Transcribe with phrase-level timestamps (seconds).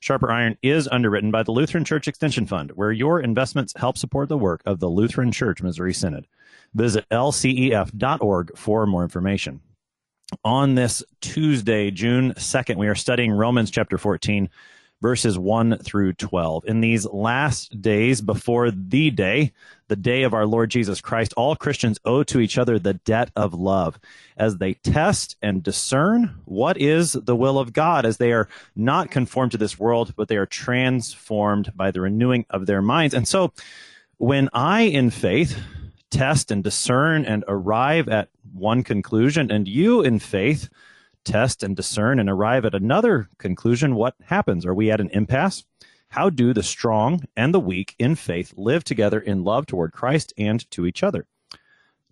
[0.00, 4.30] Sharper Iron is underwritten by the Lutheran Church Extension Fund, where your investments help support
[4.30, 6.26] the work of the Lutheran Church Missouri Synod.
[6.74, 9.60] Visit lcef.org for more information.
[10.42, 14.48] On this Tuesday, June 2nd, we are studying Romans chapter 14,
[15.00, 16.64] verses 1 through 12.
[16.66, 19.52] In these last days before the day,
[19.88, 23.30] the day of our Lord Jesus Christ, all Christians owe to each other the debt
[23.34, 23.98] of love
[24.36, 29.10] as they test and discern what is the will of God, as they are not
[29.10, 33.14] conformed to this world, but they are transformed by the renewing of their minds.
[33.14, 33.52] And so,
[34.18, 35.58] when I, in faith,
[36.10, 40.68] test and discern and arrive at one conclusion, and you in faith
[41.24, 44.64] test and discern and arrive at another conclusion, what happens?
[44.66, 45.64] Are we at an impasse?
[46.08, 50.32] How do the strong and the weak in faith live together in love toward Christ
[50.36, 51.26] and to each other?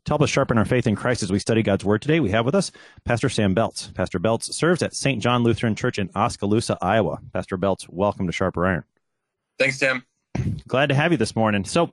[0.05, 2.31] To help us sharpen our faith in Christ as we study God's Word today, we
[2.31, 2.70] have with us
[3.05, 3.92] Pastor Sam Beltz.
[3.92, 5.23] Pastor Beltz serves at St.
[5.23, 7.20] John Lutheran Church in Oskaloosa, Iowa.
[7.33, 8.84] Pastor Beltz, welcome to Sharper Iron.
[9.59, 10.05] Thanks, Tim.
[10.69, 11.64] Glad to have you this morning.
[11.64, 11.92] So,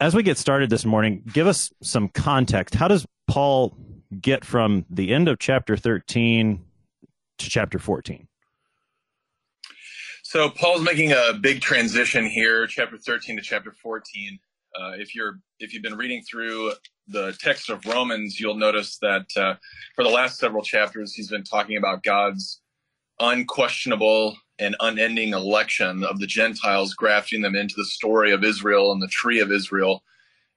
[0.00, 2.74] as we get started this morning, give us some context.
[2.74, 3.74] How does Paul
[4.20, 6.64] get from the end of chapter 13
[7.38, 8.28] to chapter 14?
[10.22, 14.38] So Paul's making a big transition here, chapter 13 to chapter 14.
[14.78, 16.72] Uh, if you're if you've been reading through
[17.08, 19.54] the text of Romans, you'll notice that uh,
[19.94, 22.60] for the last several chapters, he's been talking about God's
[23.20, 29.00] unquestionable and unending election of the Gentiles, grafting them into the story of Israel and
[29.00, 30.02] the tree of Israel,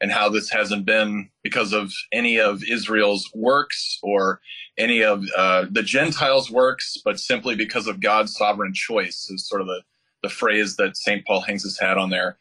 [0.01, 4.39] and how this hasn't been because of any of Israel's works or
[4.77, 9.61] any of uh, the Gentiles' works, but simply because of God's sovereign choice, is sort
[9.61, 9.81] of the,
[10.23, 11.25] the phrase that St.
[11.25, 12.37] Paul hangs his hat on there.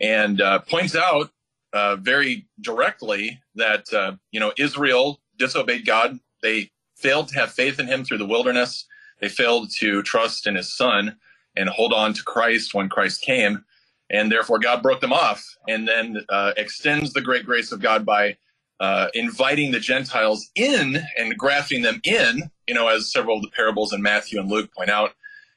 [0.00, 1.30] And uh, points out
[1.72, 6.18] uh, very directly that, uh, you know, Israel disobeyed God.
[6.42, 8.86] They failed to have faith in him through the wilderness
[9.20, 11.16] they failed to trust in his son
[11.56, 13.64] and hold on to Christ when Christ came.
[14.10, 18.06] And therefore, God broke them off and then uh, extends the great grace of God
[18.06, 18.36] by
[18.78, 23.50] uh, inviting the Gentiles in and grafting them in, you know, as several of the
[23.50, 25.12] parables in Matthew and Luke point out.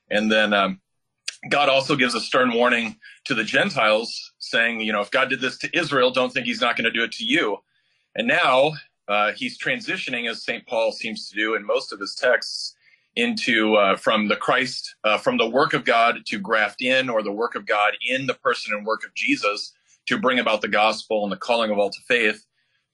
[0.10, 0.82] And then um,
[1.50, 5.42] God also gives a stern warning to the Gentiles, saying, you know, if God did
[5.42, 7.58] this to Israel, don't think he's not going to do it to you.
[8.16, 8.72] And now
[9.08, 10.66] uh, he's transitioning, as St.
[10.66, 12.76] Paul seems to do in most of his texts,
[13.16, 17.22] into uh, from the Christ, uh, from the work of God to graft in, or
[17.22, 19.74] the work of God in the person and work of Jesus
[20.08, 22.46] to bring about the gospel and the calling of all to faith.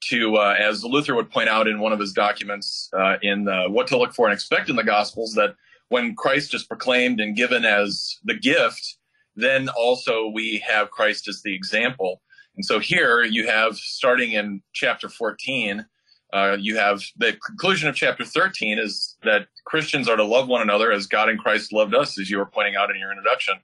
[0.08, 3.86] To, uh, as Luther would point out in one of his documents uh, in What
[3.88, 5.54] to Look for and Expect in the Gospels, that
[5.88, 8.98] when Christ is proclaimed and given as the gift,
[9.36, 12.20] then also we have Christ as the example.
[12.56, 15.84] And so here you have, starting in chapter 14,
[16.32, 20.62] uh, you have the conclusion of chapter 13 is that Christians are to love one
[20.62, 23.54] another as God and Christ loved us, as you were pointing out in your introduction.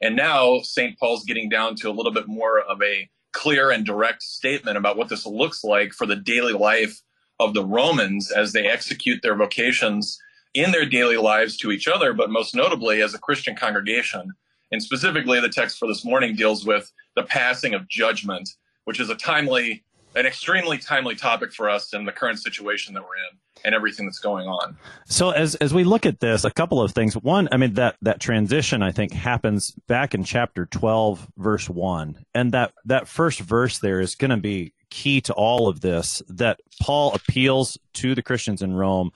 [0.00, 0.98] And now St.
[0.98, 4.96] Paul's getting down to a little bit more of a clear and direct statement about
[4.96, 7.00] what this looks like for the daily life
[7.40, 10.18] of the Romans as they execute their vocations
[10.54, 14.32] in their daily lives to each other, but most notably as a Christian congregation.
[14.70, 18.48] And specifically, the text for this morning deals with the passing of judgment,
[18.84, 23.02] which is a timely an extremely timely topic for us in the current situation that
[23.02, 24.76] we're in and everything that's going on.
[25.06, 27.14] So as as we look at this, a couple of things.
[27.14, 32.24] One, I mean that that transition I think happens back in chapter 12 verse 1.
[32.34, 36.22] And that that first verse there is going to be key to all of this
[36.28, 39.10] that Paul appeals to the Christians in Rome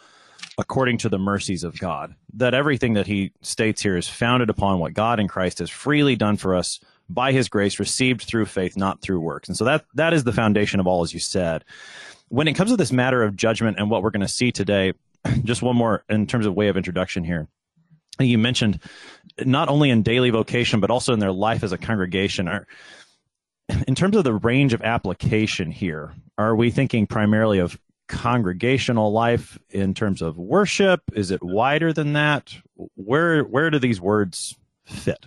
[0.57, 2.15] according to the mercies of God.
[2.35, 6.17] That everything that he states here is founded upon what God in Christ has freely
[6.17, 9.49] done for us by his grace, received through faith, not through works.
[9.49, 11.65] And so that that is the foundation of all, as you said.
[12.29, 14.93] When it comes to this matter of judgment and what we're going to see today,
[15.45, 17.49] just one more in terms of way of introduction here.
[18.21, 18.81] You mentioned
[19.45, 22.49] not only in daily vocation, but also in their life as a congregation.
[22.49, 22.67] Are,
[23.87, 27.79] in terms of the range of application here, are we thinking primarily of
[28.09, 31.03] congregational life in terms of worship?
[31.13, 32.55] Is it wider than that?
[32.95, 35.27] Where where do these words fit?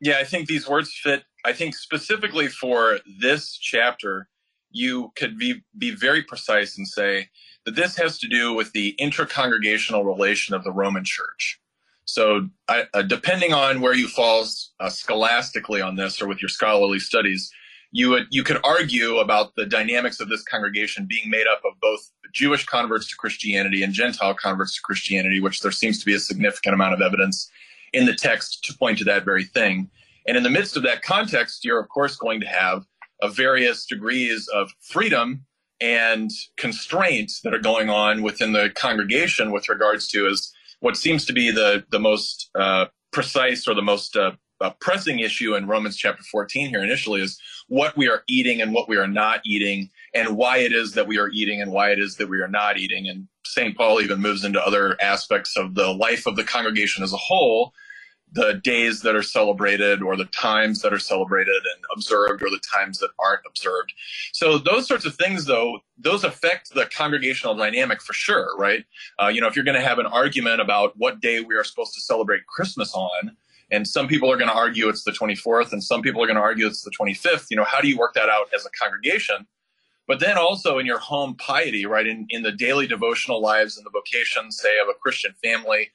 [0.00, 1.24] Yeah, I think these words fit.
[1.44, 4.28] I think specifically for this chapter,
[4.70, 7.28] you could be, be very precise and say
[7.64, 11.60] that this has to do with the intercongregational relation of the Roman Church.
[12.04, 14.46] So, I, uh, depending on where you fall
[14.80, 17.50] uh, scholastically on this or with your scholarly studies,
[17.92, 21.78] you would you could argue about the dynamics of this congregation being made up of
[21.80, 22.00] both
[22.32, 26.18] Jewish converts to Christianity and Gentile converts to Christianity, which there seems to be a
[26.18, 27.50] significant amount of evidence
[27.92, 29.90] in the text to point to that very thing.
[30.26, 32.84] And in the midst of that context, you're of course going to have
[33.22, 35.44] a various degrees of freedom
[35.80, 41.24] and constraints that are going on within the congregation with regards to as what seems
[41.26, 45.66] to be the the most uh, precise or the most uh, uh, pressing issue in
[45.66, 49.40] Romans chapter 14 here initially is what we are eating and what we are not
[49.44, 52.40] eating, and why it is that we are eating and why it is that we
[52.40, 53.08] are not eating.
[53.08, 53.76] And St.
[53.76, 57.64] Paul even moves into other aspects of the life of the congregation as a whole
[58.32, 62.60] the days that are celebrated or the times that are celebrated and observed or the
[62.74, 63.92] times that aren't observed.
[64.32, 68.84] So those sorts of things, though, those affect the congregational dynamic for sure, right?
[69.22, 71.64] Uh, you know, if you're going to have an argument about what day we are
[71.64, 73.36] supposed to celebrate Christmas on,
[73.70, 76.36] and some people are going to argue it's the 24th, and some people are going
[76.36, 77.46] to argue it's the 25th.
[77.50, 79.46] You know, how do you work that out as a congregation?
[80.08, 83.84] But then also in your home piety, right, in, in the daily devotional lives and
[83.84, 85.90] the vocation, say, of a Christian family,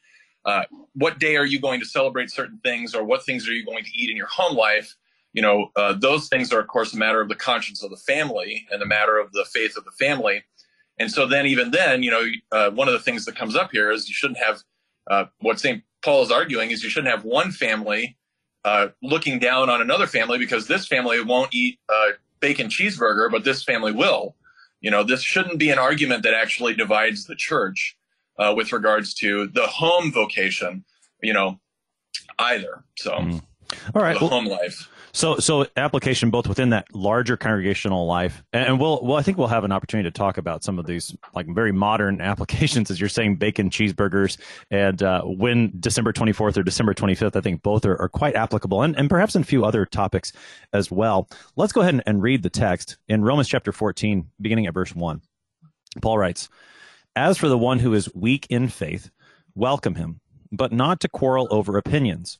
[0.45, 0.63] uh,
[0.93, 3.83] what day are you going to celebrate certain things or what things are you going
[3.83, 4.95] to eat in your home life?
[5.31, 7.97] You know uh, those things are of course a matter of the conscience of the
[7.97, 10.43] family and the matter of the faith of the family.
[10.99, 13.71] And so then even then you know uh, one of the things that comes up
[13.71, 14.61] here is you shouldn't have
[15.09, 18.15] uh, what st paul is arguing is you shouldn't have one family
[18.63, 21.79] uh, looking down on another family because this family won't eat
[22.43, 24.35] bacon cheeseburger but this family will
[24.81, 27.97] you know this shouldn't be an argument that actually divides the church
[28.37, 30.83] uh, with regards to the home vocation,
[31.21, 31.59] you know,
[32.39, 32.83] either.
[32.97, 33.41] So, mm.
[33.93, 34.89] all right, the well, home life.
[35.15, 39.47] So, so application both within that larger congregational life, and we'll, well, I think we'll
[39.47, 43.09] have an opportunity to talk about some of these like very modern applications, as you're
[43.09, 44.37] saying, bacon cheeseburgers,
[44.71, 48.81] and uh, when December 24th or December 25th, I think both are, are quite applicable,
[48.81, 50.33] and, and perhaps in a few other topics
[50.73, 51.29] as well.
[51.55, 54.95] Let's go ahead and, and read the text in Romans chapter 14, beginning at verse
[54.95, 55.21] one.
[56.01, 56.49] Paul writes.
[57.15, 59.11] As for the one who is weak in faith,
[59.53, 60.19] welcome him,
[60.51, 62.39] but not to quarrel over opinions.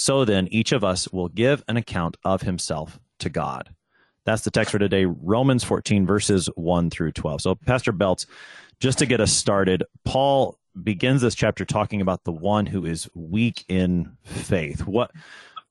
[0.00, 3.74] So then, each of us will give an account of himself to God.
[4.24, 7.42] That's the text for today, Romans 14, verses 1 through 12.
[7.42, 8.24] So, Pastor Beltz,
[8.80, 13.10] just to get us started, Paul begins this chapter talking about the one who is
[13.14, 14.86] weak in faith.
[14.86, 15.10] What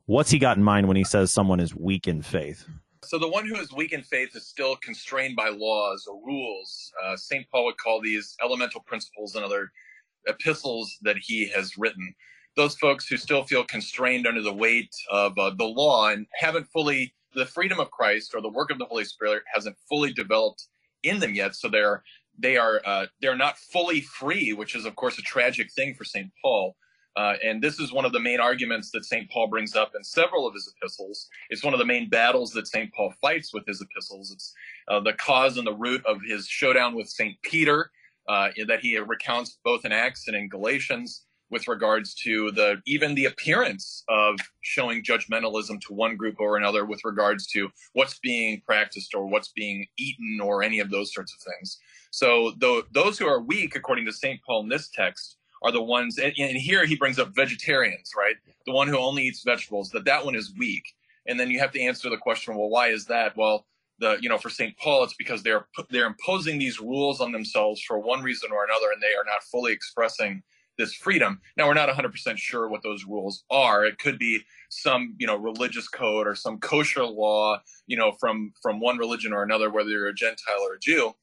[0.06, 2.68] what's he got in mind when he says someone is weak in faith?
[3.04, 6.92] So the one who is weak in faith is still constrained by laws or rules.
[7.04, 7.50] Uh, St.
[7.50, 9.72] Paul would call these elemental principles and other
[10.28, 12.14] epistles that he has written.
[12.56, 16.68] Those folks who still feel constrained under the weight of uh, the law and haven't
[16.68, 20.68] fully, the freedom of Christ or the work of the Holy Spirit hasn't fully developed
[21.03, 21.56] in them yet.
[21.56, 22.03] So they're,
[22.38, 26.03] they are, uh, they're not fully free, which is of course a tragic thing for
[26.03, 26.29] St.
[26.41, 26.75] Paul.
[27.15, 29.29] Uh, and this is one of the main arguments that St.
[29.29, 31.27] Paul brings up in several of his epistles.
[31.50, 32.94] It's one of the main battles that St.
[32.94, 34.32] Paul fights with his epistles.
[34.32, 34.53] It's
[34.88, 37.36] uh, the cause and the root of his showdown with St.
[37.41, 37.91] Peter
[38.29, 43.15] uh, that he recounts both in Acts and in Galatians with regards to the even
[43.15, 48.62] the appearance of showing judgmentalism to one group or another with regards to what's being
[48.65, 51.79] practiced or what's being eaten or any of those sorts of things.
[52.12, 54.39] So the, those who are weak, according to St.
[54.46, 58.36] Paul in this text, are the ones and, and here he brings up vegetarians right
[58.65, 60.84] the one who only eats vegetables that that one is weak
[61.27, 63.65] and then you have to answer the question well why is that well
[64.00, 67.82] the you know for st paul it's because they're they're imposing these rules on themselves
[67.82, 70.41] for one reason or another and they are not fully expressing
[70.80, 71.40] this freedom.
[71.58, 73.86] Now we're not 100% sure what those rules are.
[73.86, 78.54] It could be some, you know, religious code or some kosher law, you know, from
[78.64, 81.14] from one religion or another, whether you're a Gentile or a Jew.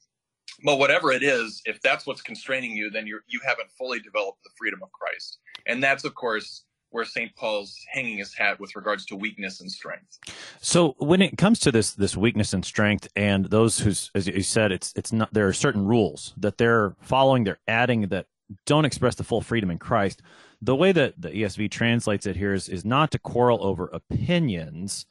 [0.65, 4.45] But whatever it is, if that's what's constraining you, then you you haven't fully developed
[4.45, 5.39] the freedom of Christ.
[5.67, 7.35] And that's of course where St.
[7.35, 10.19] Paul's hanging his hat with regards to weakness and strength.
[10.61, 14.43] So when it comes to this this weakness and strength, and those who's as you
[14.43, 18.27] said, it's it's not there are certain rules that they're following, they're adding that
[18.65, 20.23] don't express the full freedom in Christ.
[20.63, 25.07] The way that the ESV translates it here is is not to quarrel over opinions.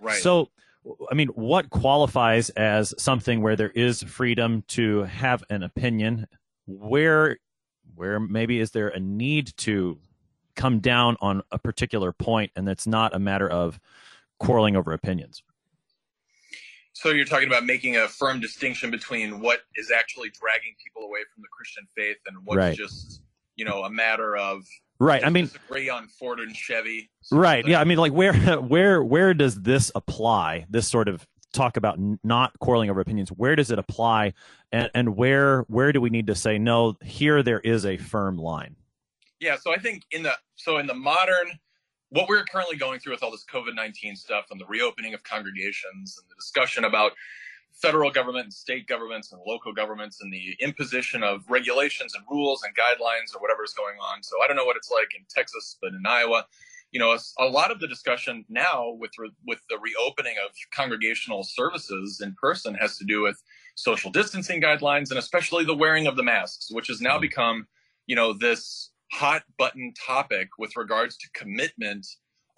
[0.00, 0.20] Right.
[0.20, 0.50] So
[1.10, 6.28] I mean, what qualifies as something where there is freedom to have an opinion?
[6.66, 7.38] Where
[7.94, 9.98] where maybe is there a need to
[10.54, 13.78] come down on a particular point and it's not a matter of
[14.38, 15.42] quarreling over opinions.
[16.96, 21.20] So you're talking about making a firm distinction between what is actually dragging people away
[21.34, 22.74] from the Christian faith and what's right.
[22.74, 23.20] just,
[23.54, 24.64] you know, a matter of
[24.98, 25.22] Right.
[25.22, 27.10] I mean, disagree on Ford and Chevy.
[27.30, 27.66] Right.
[27.66, 27.82] Yeah.
[27.82, 30.64] I mean, like where, where, where does this apply?
[30.70, 33.28] This sort of talk about not quarreling over opinions.
[33.28, 34.32] Where does it apply?
[34.72, 38.38] And, and where, where do we need to say, no, here there is a firm
[38.38, 38.74] line?
[39.38, 41.58] Yeah, so I think in the so in the modern
[42.10, 46.18] what we're currently going through with all this COVID-19 stuff and the reopening of congregations
[46.18, 47.12] and the discussion about
[47.72, 52.62] federal government and state governments and local governments and the imposition of regulations and rules
[52.62, 54.22] and guidelines or whatever is going on.
[54.22, 56.46] So I don't know what it's like in Texas, but in Iowa,
[56.92, 60.52] you know, a, a lot of the discussion now with re, with the reopening of
[60.74, 63.42] congregational services in person has to do with
[63.74, 67.22] social distancing guidelines and especially the wearing of the masks, which has now mm-hmm.
[67.22, 67.66] become,
[68.06, 72.06] you know, this hot button topic with regards to commitment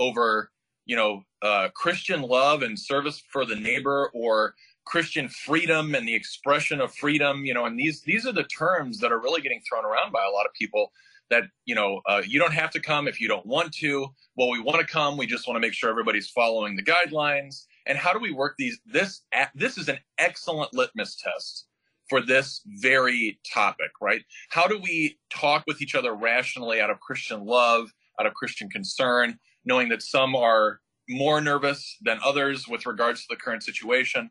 [0.01, 0.51] over
[0.87, 4.55] you know uh, christian love and service for the neighbor or
[4.87, 8.99] christian freedom and the expression of freedom you know and these these are the terms
[8.99, 10.91] that are really getting thrown around by a lot of people
[11.31, 14.07] that you know uh, you don't have to come if you don't want to.
[14.37, 17.65] Well we want to come we just want to make sure everybody's following the guidelines.
[17.87, 19.23] And how do we work these this
[19.55, 21.68] this is an excellent litmus test
[22.09, 24.23] for this very topic, right?
[24.51, 28.69] How do we talk with each other rationally out of Christian love, out of Christian
[28.69, 34.31] concern, knowing that some are more nervous than others with regards to the current situation,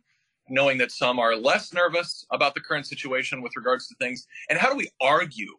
[0.49, 4.25] knowing that some are less nervous about the current situation with regards to things?
[4.49, 5.53] And how do we argue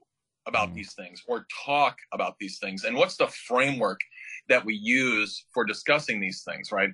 [0.47, 0.75] about mm.
[0.75, 2.85] these things or talk about these things?
[2.85, 4.01] And what's the framework
[4.49, 6.91] that we use for discussing these things, right?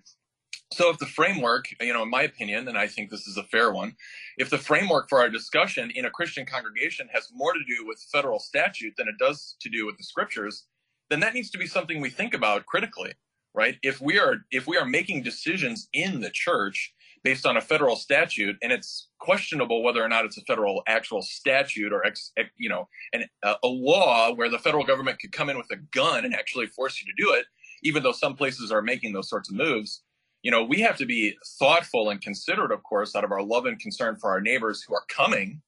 [0.73, 3.45] So if the framework, you know, in my opinion, and I think this is a
[3.45, 3.95] fair one,
[4.39, 8.05] if the framework for our discussion in a Christian congregation has more to do with
[8.11, 10.67] federal statute than it does to do with the scriptures,
[11.11, 13.13] then that needs to be something we think about critically,
[13.55, 13.77] right?
[13.83, 16.93] If we are if we are making decisions in the church
[17.23, 21.23] based on a federal statute and it's questionable whether or not it's a federal actual
[21.23, 25.57] statute or ex, you know an, a law where the federal government could come in
[25.57, 27.47] with a gun and actually force you to do it
[27.83, 30.03] even though some places are making those sorts of moves
[30.45, 33.65] you know, we have to be thoughtful and considerate, of course, out of our love
[33.65, 35.63] and concern for our neighbors who are coming,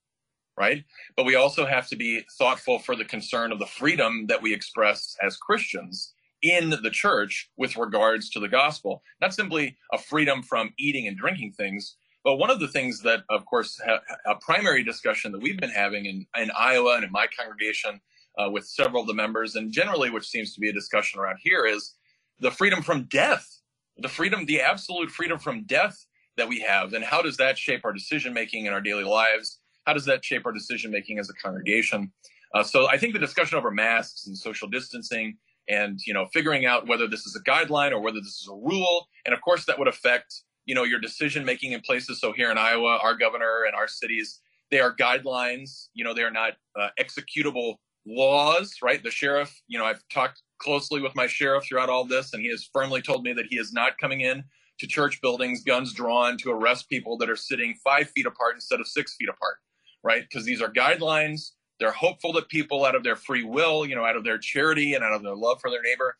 [0.56, 0.84] right?
[1.16, 4.52] But we also have to be thoughtful for the concern of the freedom that we
[4.52, 9.02] express as Christians in the church with regards to the gospel.
[9.18, 13.20] Not simply a freedom from eating and drinking things, but one of the things that,
[13.30, 13.80] of course,
[14.26, 17.98] a primary discussion that we've been having in, in Iowa and in my congregation
[18.36, 21.38] uh, with several of the members, and generally, which seems to be a discussion around
[21.40, 21.94] here, is
[22.40, 23.62] the freedom from death
[23.98, 27.84] the freedom, the absolute freedom from death that we have, and how does that shape
[27.84, 29.60] our decision making in our daily lives?
[29.86, 32.12] How does that shape our decision making as a congregation?
[32.54, 35.36] Uh, so I think the discussion over masks and social distancing
[35.68, 38.54] and you know figuring out whether this is a guideline or whether this is a
[38.54, 42.32] rule and of course that would affect you know your decision making in places so
[42.32, 46.30] here in iowa our governor and our cities they are guidelines you know they are
[46.30, 47.76] not uh, executable
[48.06, 52.32] laws right the sheriff you know i've talked closely with my sheriff throughout all this,
[52.32, 54.44] and he has firmly told me that he is not coming in
[54.78, 58.80] to church buildings, guns drawn, to arrest people that are sitting five feet apart instead
[58.80, 59.56] of six feet apart,
[60.02, 60.22] right?
[60.22, 61.52] Because these are guidelines.
[61.80, 64.94] They're hopeful that people, out of their free will, you know, out of their charity
[64.94, 66.16] and out of their love for their neighbor,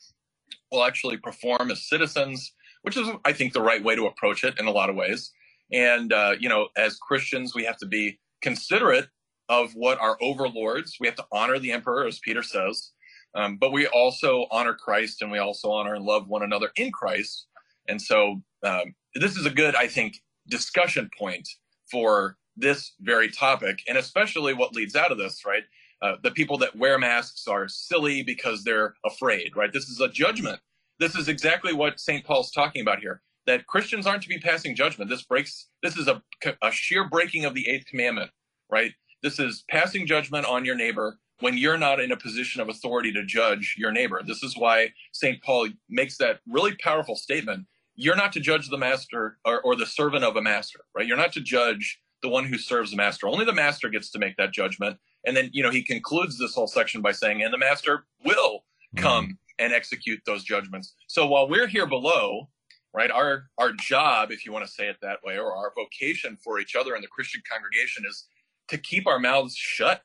[0.70, 2.52] will actually perform as citizens,
[2.82, 5.32] which is, I think, the right way to approach it in a lot of ways.
[5.72, 9.08] And, uh, you know, as Christians, we have to be considerate
[9.48, 12.92] of what our overlords, we have to honor the emperor, as Peter says,
[13.36, 16.90] um, but we also honor Christ and we also honor and love one another in
[16.90, 17.46] Christ.
[17.88, 21.48] And so um, this is a good, I think, discussion point
[21.90, 25.62] for this very topic, and especially what leads out of this, right?
[26.02, 29.72] Uh, the people that wear masks are silly because they're afraid, right?
[29.72, 30.58] This is a judgment.
[30.98, 32.24] This is exactly what St.
[32.24, 35.08] Paul's talking about here that Christians aren't to be passing judgment.
[35.08, 36.22] This breaks, this is a,
[36.62, 38.30] a sheer breaking of the eighth commandment,
[38.70, 38.92] right?
[39.22, 43.12] This is passing judgment on your neighbor when you're not in a position of authority
[43.12, 44.22] to judge your neighbor.
[44.24, 45.42] This is why St.
[45.42, 47.66] Paul makes that really powerful statement.
[47.94, 51.06] You're not to judge the master or, or the servant of a master, right?
[51.06, 53.28] You're not to judge the one who serves the master.
[53.28, 54.98] Only the master gets to make that judgment.
[55.26, 58.64] And then, you know, he concludes this whole section by saying, and the master will
[58.94, 59.02] mm-hmm.
[59.02, 60.94] come and execute those judgments.
[61.06, 62.48] So while we're here below,
[62.94, 66.36] right, our our job, if you want to say it that way, or our vocation
[66.42, 68.26] for each other in the Christian congregation is
[68.68, 70.02] to keep our mouths shut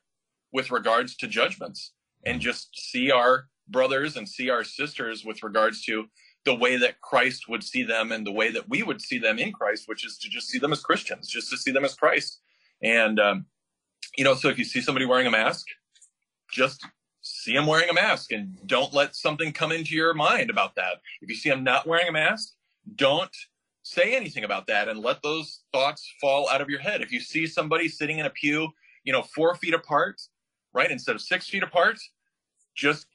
[0.51, 1.93] with regards to judgments
[2.25, 2.43] and mm-hmm.
[2.43, 6.05] just see our brothers and see our sisters with regards to
[6.43, 9.37] the way that Christ would see them and the way that we would see them
[9.37, 11.93] in Christ, which is to just see them as Christians, just to see them as
[11.93, 12.41] Christ.
[12.81, 13.45] And, um,
[14.17, 15.67] you know, so if you see somebody wearing a mask,
[16.51, 16.85] just
[17.21, 20.95] see them wearing a mask and don't let something come into your mind about that.
[21.21, 22.53] If you see them not wearing a mask,
[22.95, 23.35] don't
[23.83, 27.01] say anything about that and let those thoughts fall out of your head.
[27.01, 28.69] If you see somebody sitting in a pew,
[29.03, 30.21] you know, four feet apart,
[30.73, 31.97] right, instead of six feet apart,
[32.75, 33.07] just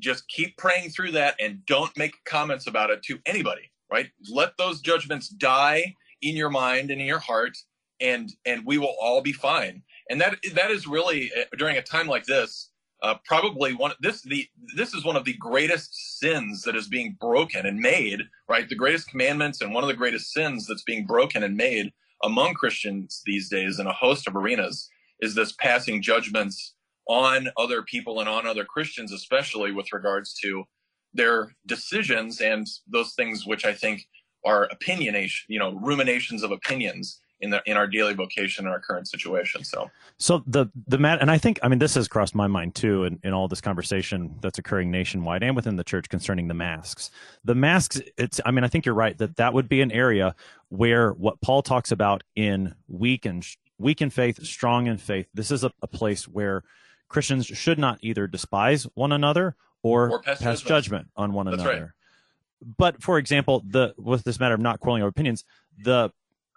[0.00, 4.06] just keep praying through that and don't make comments about it to anybody, right?
[4.30, 7.56] Let those judgments die in your mind and in your heart
[8.00, 9.82] and and we will all be fine.
[10.08, 12.70] And that that is really uh, during a time like this
[13.02, 17.16] uh, probably one this the this is one of the greatest sins that is being
[17.20, 21.06] broken and made right the greatest commandments and one of the greatest sins that's being
[21.06, 21.92] broken and made
[22.24, 24.88] among christians these days in a host of arenas
[25.20, 26.74] is this passing judgments
[27.08, 30.64] on other people and on other christians especially with regards to
[31.12, 34.04] their decisions and those things which i think
[34.44, 38.80] are opinionation you know ruminations of opinions in the in our daily vocation in our
[38.80, 39.64] current situation.
[39.64, 42.74] So so the the mat and I think I mean this has crossed my mind
[42.74, 46.54] too in, in all this conversation that's occurring nationwide and within the church concerning the
[46.54, 47.10] masks.
[47.44, 50.34] The masks it's I mean I think you're right that that would be an area
[50.68, 53.44] where what Paul talks about in weak and
[53.78, 55.26] weak in faith, strong in faith.
[55.32, 56.62] This is a, a place where
[57.10, 61.08] Christians should not either despise one another or, or pass, pass judgment.
[61.16, 61.80] on one that's another.
[61.80, 62.76] Right.
[62.78, 65.44] But for example, the with this matter of not quarreling over opinions,
[65.82, 66.10] the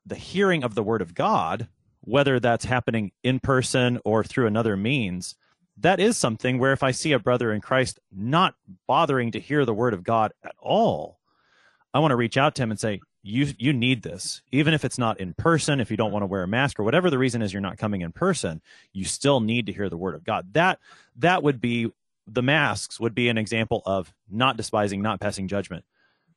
[0.06, 1.68] the hearing of the word of God,
[2.02, 5.36] whether that's happening in person or through another means,
[5.78, 9.66] that is something where if I see a brother in Christ not bothering to hear
[9.66, 11.20] the word of God at all,
[11.94, 14.84] I want to reach out to him and say, you you need this even if
[14.84, 17.18] it's not in person if you don't want to wear a mask or whatever the
[17.18, 20.24] reason is you're not coming in person you still need to hear the word of
[20.24, 20.78] god that
[21.16, 21.90] that would be
[22.28, 25.86] the masks would be an example of not despising not passing judgment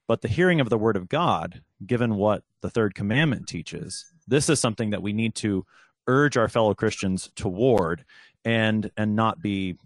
[0.06, 4.48] but the hearing of the word of God, given what the third commandment teaches, this
[4.48, 5.66] is something that we need to
[6.06, 8.04] urge our fellow Christians toward
[8.44, 9.76] and and not be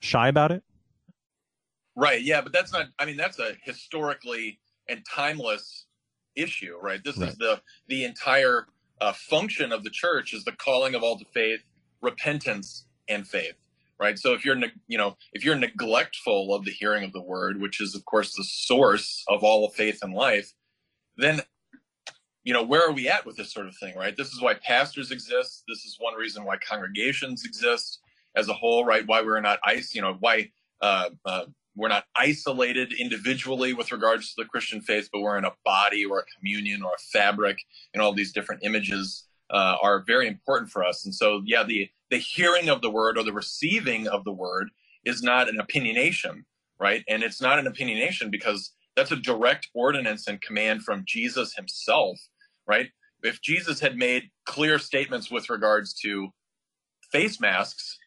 [0.00, 0.62] shy about it.
[1.96, 2.22] Right.
[2.22, 5.85] Yeah, but that's not I mean that's a historically and timeless
[6.36, 7.02] issue, right?
[7.02, 7.30] This right.
[7.30, 8.66] is the the entire
[9.00, 11.60] uh, function of the church is the calling of all to faith,
[12.00, 13.54] repentance and faith
[13.98, 17.60] right so if you're you know if you're neglectful of the hearing of the word
[17.60, 20.52] which is of course the source of all of faith and life
[21.16, 21.40] then
[22.44, 24.54] you know where are we at with this sort of thing right this is why
[24.54, 28.00] pastors exist this is one reason why congregations exist
[28.36, 30.48] as a whole right why we're not ice you know why
[30.82, 31.44] uh, uh,
[31.76, 36.04] we're not isolated individually with regards to the christian faith but we're in a body
[36.04, 37.58] or a communion or a fabric
[37.94, 41.88] and all these different images uh, are very important for us and so yeah the
[42.10, 44.70] the hearing of the word or the receiving of the word
[45.04, 46.44] is not an opinionation,
[46.78, 47.02] right?
[47.08, 52.18] And it's not an opinionation because that's a direct ordinance and command from Jesus himself,
[52.66, 52.90] right?
[53.22, 56.28] If Jesus had made clear statements with regards to
[57.10, 57.98] face masks,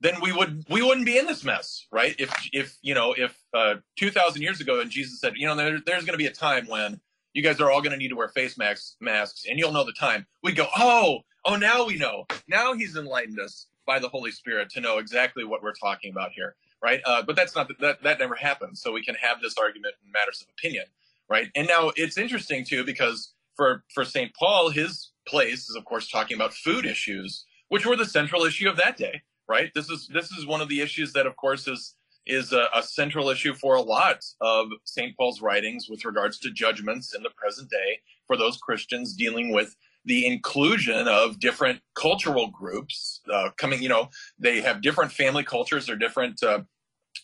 [0.00, 2.14] then we would we wouldn't be in this mess, right?
[2.18, 5.56] If if you know if uh, two thousand years ago and Jesus said, you know,
[5.56, 7.00] there, there's going to be a time when
[7.32, 9.84] you guys are all going to need to wear face masks, masks, and you'll know
[9.84, 10.26] the time.
[10.42, 12.26] We go, oh, oh, now we know.
[12.48, 16.32] Now he's enlightened us by the Holy Spirit to know exactly what we're talking about
[16.32, 17.00] here, right?
[17.04, 18.82] Uh, but that's not that that never happens.
[18.82, 20.86] So we can have this argument in matters of opinion,
[21.30, 21.48] right?
[21.54, 26.10] And now it's interesting too because for for Saint Paul, his place is of course
[26.10, 29.70] talking about food issues, which were the central issue of that day, right?
[29.74, 31.94] This is this is one of the issues that, of course, is
[32.26, 35.16] is a, a, central issue for a lot of St.
[35.16, 39.76] Paul's writings with regards to judgments in the present day for those Christians dealing with
[40.06, 45.88] the inclusion of different cultural groups uh, coming, you know, they have different family cultures
[45.88, 46.60] or different uh,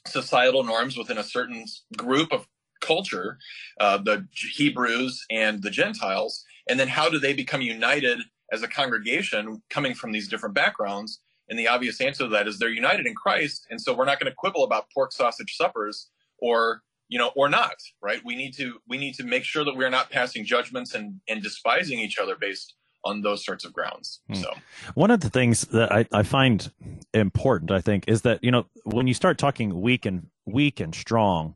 [0.07, 1.65] societal norms within a certain
[1.97, 2.47] group of
[2.81, 3.39] culture,
[3.81, 6.45] uh, the Hebrews and the Gentiles.
[6.69, 8.19] And then how do they become united
[8.53, 11.21] as a congregation coming from these different backgrounds?
[11.53, 13.67] And the obvious answer to that is they're united in Christ.
[13.69, 17.51] And so we're not going to quibble about pork sausage suppers or, you know, or
[17.51, 18.23] not, right?
[18.25, 21.43] We need to, we need to make sure that we're not passing judgments and, and
[21.43, 22.73] despising each other based
[23.05, 24.23] on those sorts of grounds.
[24.29, 24.37] Hmm.
[24.37, 24.55] So
[24.95, 26.73] one of the things that I, I find
[27.13, 30.95] important, I think, is that, you know, when you start talking weak and weak and
[30.95, 31.55] strong,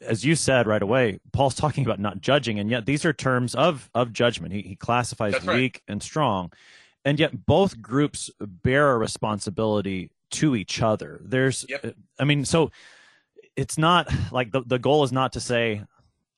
[0.00, 3.54] as you said right away, Paul's talking about not judging, and yet these are terms
[3.54, 4.54] of of judgment.
[4.54, 6.50] He, he classifies weak and strong,
[7.08, 11.22] and yet both groups bear a responsibility to each other.
[11.24, 11.96] There's, yep.
[12.18, 12.70] I mean, so
[13.56, 15.82] it's not like the the goal is not to say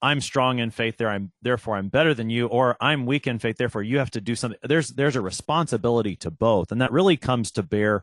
[0.01, 3.39] I'm strong in faith there I'm therefore I'm better than you or I'm weak in
[3.39, 6.93] faith therefore you have to do something there's there's a responsibility to both and that
[6.93, 8.03] really comes to bear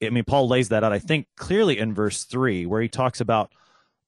[0.00, 3.20] I mean Paul lays that out I think clearly in verse 3 where he talks
[3.20, 3.50] about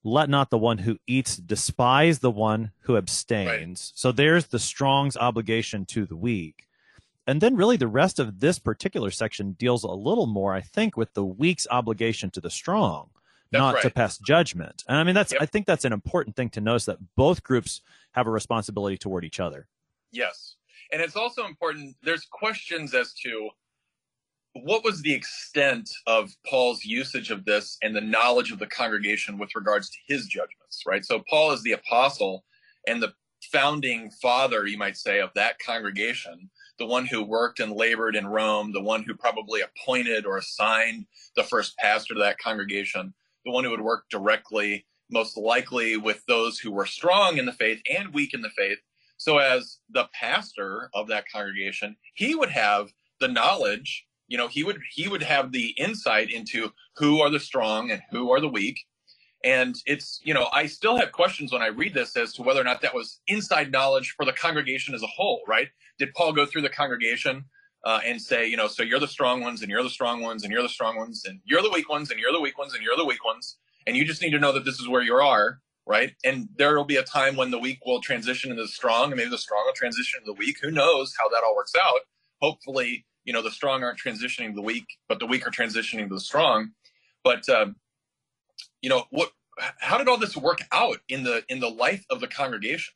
[0.04, 3.98] let not the one who eats despise the one who abstains right.
[3.98, 6.68] so there's the strong's obligation to the weak
[7.26, 10.96] and then really the rest of this particular section deals a little more I think
[10.96, 13.10] with the weak's obligation to the strong
[13.50, 13.82] that's not right.
[13.82, 14.84] to pass judgment.
[14.88, 15.42] And I mean, that's yep.
[15.42, 17.82] I think that's an important thing to notice that both groups
[18.12, 19.68] have a responsibility toward each other.
[20.10, 20.56] Yes,
[20.92, 21.96] and it's also important.
[22.02, 23.50] There's questions as to
[24.54, 29.36] what was the extent of Paul's usage of this and the knowledge of the congregation
[29.36, 31.04] with regards to his judgments, right?
[31.04, 32.44] So Paul is the apostle
[32.86, 33.12] and the
[33.50, 38.26] founding father, you might say, of that congregation, the one who worked and labored in
[38.26, 41.06] Rome, the one who probably appointed or assigned
[41.36, 46.24] the first pastor to that congregation the one who would work directly, most likely with
[46.26, 48.78] those who were strong in the faith and weak in the faith.
[49.16, 54.06] So, as the pastor of that congregation, he would have the knowledge.
[54.28, 58.02] You know, he would he would have the insight into who are the strong and
[58.10, 58.80] who are the weak.
[59.44, 62.60] And it's you know, I still have questions when I read this as to whether
[62.60, 65.42] or not that was inside knowledge for the congregation as a whole.
[65.46, 65.68] Right?
[65.98, 67.44] Did Paul go through the congregation
[67.84, 70.42] uh, and say, you know, so you're the strong ones and you're the strong ones
[70.42, 72.74] and you're the strong ones and you're the weak ones and you're the weak ones
[72.74, 73.58] and you're the weak ones.
[73.86, 76.14] And you just need to know that this is where you are, right?
[76.24, 79.16] And there will be a time when the weak will transition into the strong and
[79.16, 80.56] maybe the strong will transition to the weak.
[80.62, 82.00] Who knows how that all works out?
[82.40, 86.08] Hopefully, you know, the strong aren't transitioning to the weak, but the weak are transitioning
[86.08, 86.70] to the strong.
[87.22, 87.76] But, um,
[88.84, 89.30] you know, what,
[89.78, 92.92] how did all this work out in the, in the life of the congregation?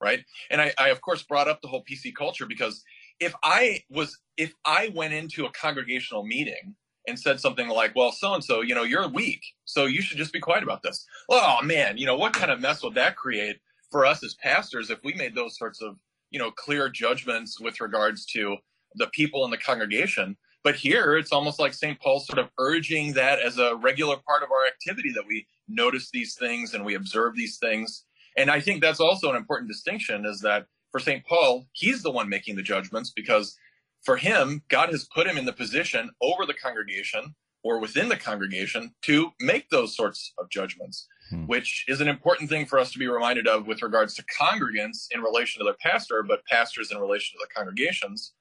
[0.00, 0.24] Right.
[0.50, 2.82] And I, I of course brought up the whole PC culture because
[3.20, 6.74] if I was if I went into a congregational meeting
[7.06, 10.18] and said something like, "Well, so and so, you know, you're weak, so you should
[10.18, 13.14] just be quiet about this." Oh man, you know what kind of mess would that
[13.14, 13.60] create
[13.92, 15.96] for us as pastors if we made those sorts of
[16.32, 18.56] you know clear judgments with regards to
[18.96, 20.36] the people in the congregation?
[20.64, 22.00] But here, it's almost like St.
[22.00, 26.10] Paul sort of urging that as a regular part of our activity that we notice
[26.10, 28.04] these things and we observe these things.
[28.36, 31.24] And I think that's also an important distinction is that for St.
[31.26, 33.56] Paul, he's the one making the judgments because
[34.04, 38.16] for him, God has put him in the position over the congregation or within the
[38.16, 41.46] congregation to make those sorts of judgments, hmm.
[41.46, 45.06] which is an important thing for us to be reminded of with regards to congregants
[45.12, 48.32] in relation to their pastor, but pastors in relation to the congregations.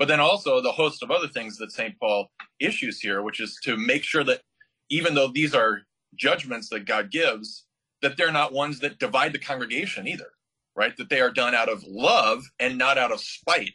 [0.00, 1.96] But then also the host of other things that St.
[2.00, 2.28] Paul
[2.60, 4.42] issues here, which is to make sure that
[4.90, 5.82] even though these are
[6.16, 7.66] judgments that God gives,
[8.02, 10.32] that they're not ones that divide the congregation either
[10.76, 10.96] right?
[10.96, 13.74] That they are done out of love and not out of spite,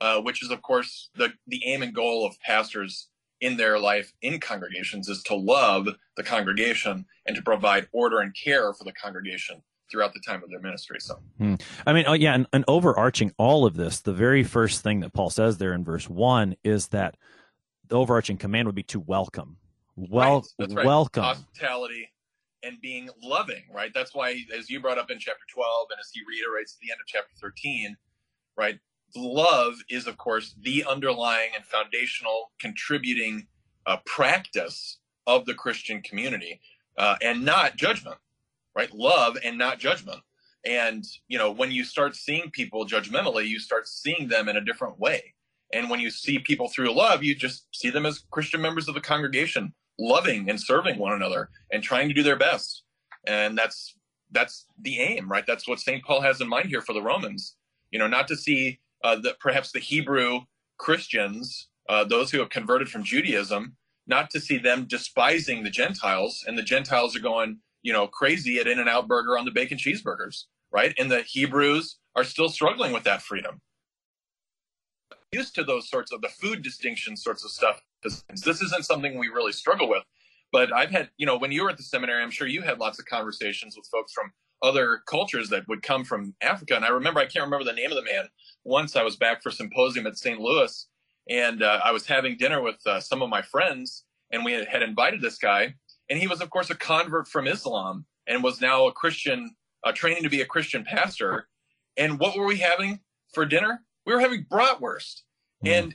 [0.00, 3.08] uh, which is, of course, the, the aim and goal of pastors
[3.40, 8.34] in their life in congregations is to love the congregation and to provide order and
[8.34, 10.98] care for the congregation throughout the time of their ministry.
[11.00, 11.54] So, hmm.
[11.86, 15.12] I mean, oh, yeah, and, and, overarching all of this, the very first thing that
[15.12, 17.16] Paul says there in verse one is that
[17.88, 19.58] the overarching command would be to welcome.
[19.96, 20.72] Well, right.
[20.72, 20.86] right.
[20.86, 22.10] welcome hospitality
[22.62, 23.92] and being loving, right?
[23.94, 26.92] That's why, as you brought up in chapter 12, and as he reiterates at the
[26.92, 27.96] end of chapter 13,
[28.56, 28.78] right?
[29.14, 33.46] Love is, of course, the underlying and foundational contributing
[33.86, 36.60] uh, practice of the Christian community,
[36.98, 38.16] uh, and not judgment,
[38.76, 38.92] right?
[38.94, 40.20] Love and not judgment.
[40.64, 44.64] And, you know, when you start seeing people judgmentally, you start seeing them in a
[44.64, 45.34] different way.
[45.72, 48.94] And when you see people through love, you just see them as Christian members of
[48.94, 52.82] the congregation loving and serving one another and trying to do their best.
[53.26, 53.94] And that's
[54.32, 55.46] that's the aim, right?
[55.46, 56.04] That's what St.
[56.04, 57.56] Paul has in mind here for the Romans.
[57.90, 60.40] You know, not to see uh, that perhaps the Hebrew
[60.78, 66.44] Christians, uh, those who have converted from Judaism, not to see them despising the Gentiles,
[66.46, 70.46] and the Gentiles are going, you know, crazy at In-N-Out Burger on the bacon cheeseburgers,
[70.72, 70.92] right?
[70.98, 73.60] And the Hebrews are still struggling with that freedom.
[75.30, 79.28] Used to those sorts of the food distinction sorts of stuff this isn't something we
[79.28, 80.02] really struggle with.
[80.50, 82.80] But I've had, you know, when you were at the seminary, I'm sure you had
[82.80, 86.74] lots of conversations with folks from other cultures that would come from Africa.
[86.74, 88.28] And I remember, I can't remember the name of the man.
[88.64, 90.40] Once I was back for symposium at St.
[90.40, 90.88] Louis,
[91.28, 94.82] and uh, I was having dinner with uh, some of my friends, and we had
[94.82, 95.74] invited this guy,
[96.08, 99.92] and he was, of course, a convert from Islam and was now a Christian, uh,
[99.92, 101.48] training to be a Christian pastor.
[101.96, 103.00] And what were we having
[103.32, 103.82] for dinner?
[104.06, 105.22] we were having bratwurst,
[105.64, 105.70] mm.
[105.70, 105.94] and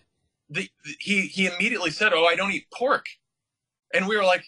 [0.49, 0.69] the,
[0.99, 3.05] he he immediately said, "Oh, I don't eat pork,"
[3.93, 4.45] and we were like,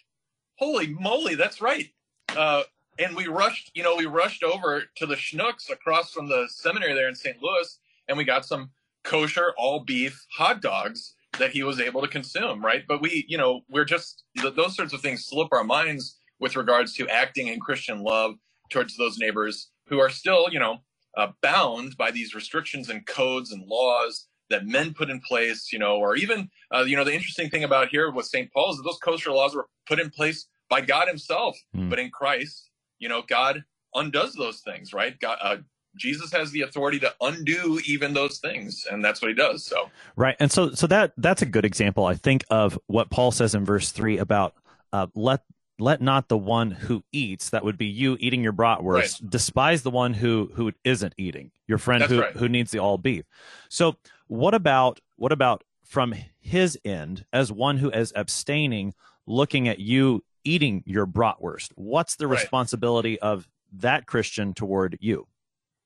[0.59, 1.89] "Holy moly, that's right!"
[2.35, 2.63] Uh,
[2.99, 6.93] and we rushed, you know, we rushed over to the Schnucks across from the seminary
[6.93, 7.41] there in St.
[7.41, 8.69] Louis, and we got some
[9.03, 12.83] kosher all beef hot dogs that he was able to consume, right?
[12.87, 16.93] But we, you know, we're just those sorts of things slip our minds with regards
[16.95, 18.35] to acting in Christian love
[18.69, 20.77] towards those neighbors who are still, you know,
[21.17, 25.79] uh, bound by these restrictions and codes and laws that men put in place, you
[25.79, 28.51] know, or even, uh, you know, the interesting thing about here with St.
[28.51, 31.89] Paul is that those kosher laws were put in place by God Himself, mm.
[31.89, 32.69] but in Christ,
[32.99, 33.63] you know, God
[33.95, 35.19] undoes those things, right?
[35.19, 35.57] God, uh,
[35.95, 39.63] Jesus has the authority to undo even those things, and that's what he does.
[39.65, 43.31] So right, and so so that that's a good example, I think, of what Paul
[43.31, 44.55] says in verse three about
[44.91, 45.41] uh, let
[45.79, 49.29] let not the one who eats that would be you eating your bratwurst right.
[49.29, 52.35] despise the one who who isn't eating your friend that's who right.
[52.35, 53.25] who needs the all beef.
[53.69, 53.95] So
[54.27, 58.93] what about what about from his end as one who is abstaining,
[59.25, 61.71] looking at you eating your bratwurst?
[61.75, 62.39] What's the right.
[62.39, 65.27] responsibility of that Christian toward you?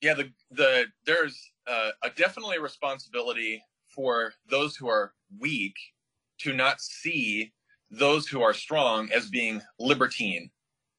[0.01, 5.75] Yeah, the the there's uh, a definitely a responsibility for those who are weak
[6.39, 7.51] to not see
[7.89, 10.51] those who are strong as being libertine,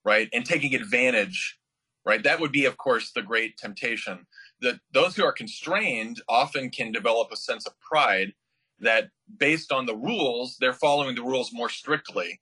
[0.05, 1.59] right, and taking advantage,
[2.05, 2.23] right.
[2.23, 4.27] That would be, of course, the great temptation.
[4.61, 8.33] That those who are constrained often can develop a sense of pride
[8.81, 12.41] that, based on the rules, they're following the rules more strictly,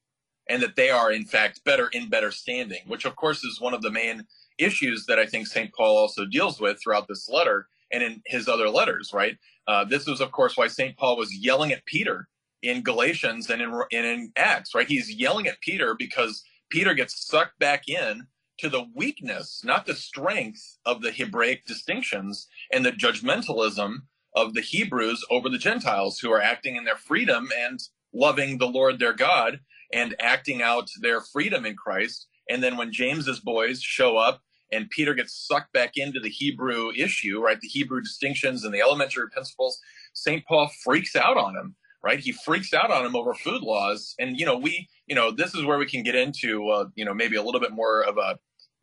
[0.49, 3.75] and that they are in fact better in better standing, which of course is one
[3.75, 4.25] of the main
[4.59, 5.73] issues that I think St.
[5.73, 9.37] Paul also deals with throughout this letter and in his other letters, right?
[9.67, 10.97] Uh, this was, of course, why St.
[10.97, 12.29] Paul was yelling at Peter
[12.63, 14.89] in Galatians and in, and in Acts, right?
[14.89, 18.27] He's yelling at Peter because Peter gets sucked back in
[18.59, 23.99] to the weakness, not the strength of the Hebraic distinctions and the judgmentalism
[24.35, 27.81] of the Hebrews over the Gentiles who are acting in their freedom and
[28.13, 29.61] loving the Lord their God
[29.93, 32.27] and acting out their freedom in Christ.
[32.49, 36.91] And then when James's boys show up and Peter gets sucked back into the Hebrew
[36.97, 37.61] issue, right?
[37.61, 39.81] The Hebrew distinctions and the elementary principles.
[40.15, 40.45] St.
[40.47, 42.21] Paul freaks out on him, right?
[42.21, 44.15] He freaks out on him over food laws.
[44.19, 47.05] And, you know, we, you know, this is where we can get into, uh, you
[47.05, 48.39] know, maybe a little bit more of a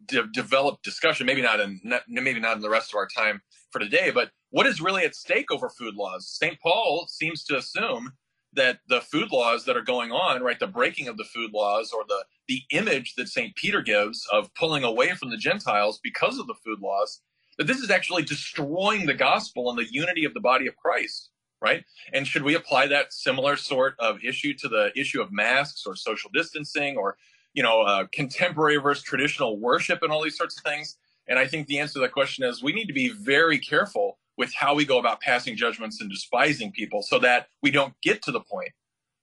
[0.06, 3.42] de- developed discussion, maybe not in, maybe not in the rest of our time
[3.72, 6.30] for today, but what is really at stake over food laws?
[6.30, 6.60] St.
[6.62, 8.12] Paul seems to assume
[8.56, 11.92] that the food laws that are going on, right, the breaking of the food laws
[11.92, 13.56] or the the image that St.
[13.56, 17.22] Peter gives of pulling away from the Gentiles because of the food laws,
[17.58, 21.30] that this is actually destroying the gospel and the unity of the body of Christ,
[21.62, 21.84] right?
[22.12, 25.96] And should we apply that similar sort of issue to the issue of masks or
[25.96, 27.18] social distancing or,
[27.54, 30.98] you know, uh, contemporary versus traditional worship and all these sorts of things?
[31.28, 34.18] And I think the answer to that question is we need to be very careful
[34.38, 38.22] with how we go about passing judgments and despising people so that we don't get
[38.24, 38.72] to the point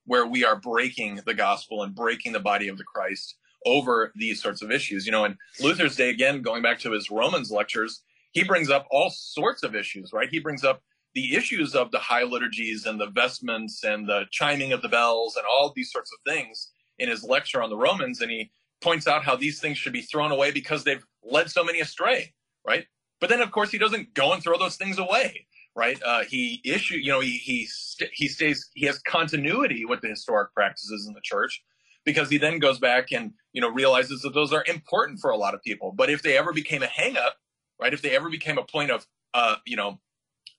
[0.07, 4.43] where we are breaking the gospel and breaking the body of the Christ over these
[4.43, 5.07] sorts of issues.
[5.07, 8.87] You know, in Luther's day, again, going back to his Romans lectures, he brings up
[8.91, 10.29] all sorts of issues, right?
[10.29, 10.83] He brings up
[11.15, 15.37] the issues of the high liturgies and the vestments and the chiming of the bells
[15.37, 18.21] and all these sorts of things in his lecture on the Romans.
[18.21, 21.65] And he points out how these things should be thrown away because they've led so
[21.65, 22.33] many astray,
[22.67, 22.87] right?
[23.21, 26.01] But then, of course, he doesn't go and throw those things away, right?
[26.05, 30.09] Uh, he issue, you know, he he st- he stays, he has continuity with the
[30.09, 31.63] historic practices in the church
[32.05, 35.37] because he then goes back and you know realizes that those are important for a
[35.37, 35.93] lot of people.
[35.93, 37.33] But if they ever became a hangup,
[37.81, 37.93] right?
[37.93, 40.01] If they ever became a point of, uh, you know,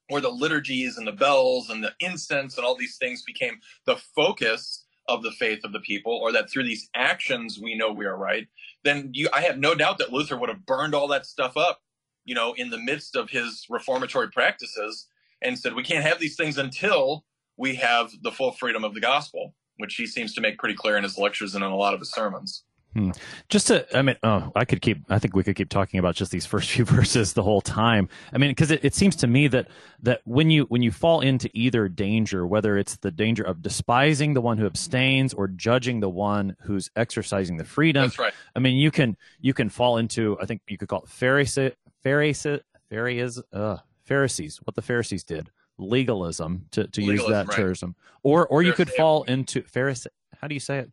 [0.09, 3.97] where the liturgies and the bells and the incense and all these things became the
[4.15, 8.05] focus of the faith of the people, or that through these actions we know we
[8.05, 8.47] are right,
[8.83, 11.81] then you, I have no doubt that Luther would have burned all that stuff up
[12.25, 15.07] you know, in the midst of his reformatory practices
[15.41, 17.25] and said, we can't have these things until
[17.57, 20.97] we have the full freedom of the gospel, which he seems to make pretty clear
[20.97, 22.63] in his lectures and in a lot of his sermons.
[22.93, 23.11] Hmm.
[23.47, 26.15] Just to, I mean, oh, I could keep, I think we could keep talking about
[26.15, 28.09] just these first few verses the whole time.
[28.33, 29.69] I mean, because it, it seems to me that,
[30.01, 34.33] that when you, when you fall into either danger, whether it's the danger of despising
[34.33, 38.33] the one who abstains or judging the one who's exercising the freedom, That's right.
[38.55, 41.73] I mean, you can, you can fall into, I think you could call it Pharisee,
[42.03, 42.59] Pharisees,
[42.89, 47.75] Pharisees, uh, Pharisees, what the Pharisees did, legalism to, to legalism, use that right.
[47.79, 50.07] term, or or you could fall into Pharisee.
[50.39, 50.91] How do you say it?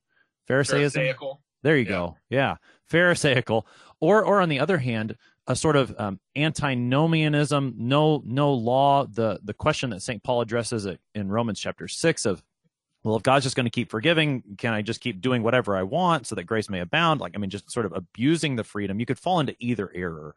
[0.49, 1.03] Pharisaism.
[1.03, 1.41] Pharisaical.
[1.63, 1.91] There you yeah.
[1.91, 2.17] go.
[2.31, 2.57] Yeah,
[2.91, 3.67] Pharisaical,
[4.01, 5.17] or or on the other hand,
[5.47, 9.07] a sort of um, antinomianism, no no law.
[9.07, 12.43] The the question that Saint Paul addresses in Romans chapter six of
[13.05, 15.83] well, if God's just going to keep forgiving, can I just keep doing whatever I
[15.85, 17.21] want so that grace may abound?
[17.21, 18.99] Like, I mean, just sort of abusing the freedom.
[18.99, 20.35] You could fall into either error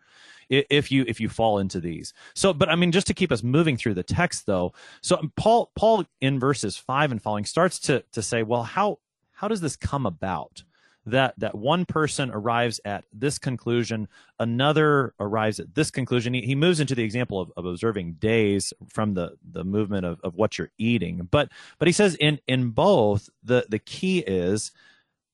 [0.50, 2.14] if you if you fall into these.
[2.36, 4.74] So, but I mean, just to keep us moving through the text, though.
[5.02, 9.00] So um, Paul Paul in verses five and following starts to to say, well, how
[9.32, 10.64] how does this come about?
[11.06, 14.08] That that one person arrives at this conclusion,
[14.40, 16.34] another arrives at this conclusion.
[16.34, 20.20] He, he moves into the example of, of observing days from the the movement of,
[20.24, 21.28] of what you're eating.
[21.32, 24.72] But but he says in in both the the key is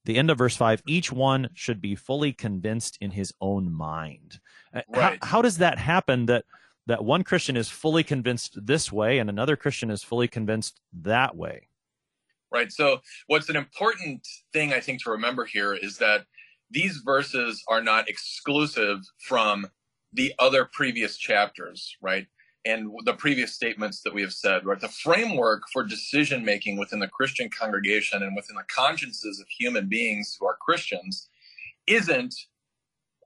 [0.06, 0.82] the end of verse five.
[0.88, 4.39] Each one should be fully convinced in his own mind.
[4.73, 5.17] Uh, right.
[5.21, 6.27] How, how does that happen?
[6.27, 6.45] That
[6.86, 11.36] that one Christian is fully convinced this way and another Christian is fully convinced that
[11.36, 11.67] way
[12.51, 12.71] right?
[12.71, 16.25] So, what's an important thing I think to remember here is that
[16.69, 19.67] these verses are not exclusive from
[20.13, 22.27] the other previous chapters, right?
[22.65, 24.79] And the previous statements that we have said, right?
[24.79, 29.88] The framework for decision making within the Christian congregation and within the consciences of human
[29.88, 31.29] beings who are Christians
[31.88, 32.36] isn't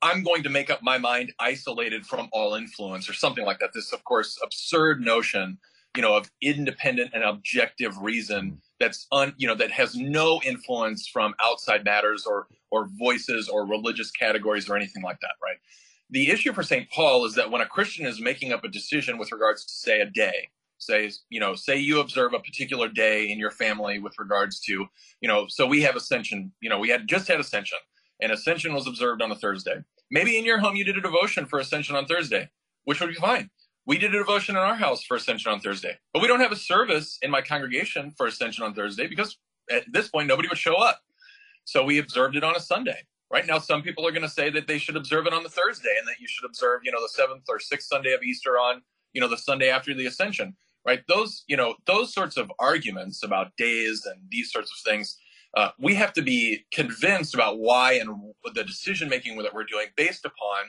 [0.01, 3.71] I'm going to make up my mind isolated from all influence or something like that.
[3.73, 5.59] This, of course, absurd notion,
[5.95, 8.57] you know, of independent and objective reason mm.
[8.79, 13.65] that's un, you know that has no influence from outside matters or or voices or
[13.65, 15.57] religious categories or anything like that right?
[16.09, 19.17] The issue for st paul is that when a christian is making up a decision
[19.17, 23.29] with regards to say a day say you know say you observe a particular day
[23.29, 24.85] in your family with regards to
[25.21, 27.77] you know so we have ascension you know we had just had ascension
[28.19, 29.77] and ascension was observed on a thursday.
[30.11, 32.49] Maybe in your home you did a devotion for ascension on thursday
[32.83, 33.49] which would be fine
[33.85, 36.51] we did a devotion in our house for Ascension on Thursday, but we don't have
[36.51, 39.37] a service in my congregation for Ascension on Thursday because
[39.71, 41.01] at this point nobody would show up.
[41.65, 43.05] So we observed it on a Sunday.
[43.31, 45.49] Right now, some people are going to say that they should observe it on the
[45.49, 48.59] Thursday and that you should observe, you know, the seventh or sixth Sunday of Easter
[48.59, 48.81] on,
[49.13, 50.55] you know, the Sunday after the Ascension.
[50.85, 51.01] Right?
[51.07, 55.17] Those, you know, those sorts of arguments about days and these sorts of things.
[55.55, 58.09] Uh, we have to be convinced about why and
[58.55, 60.63] the decision making that we're doing based upon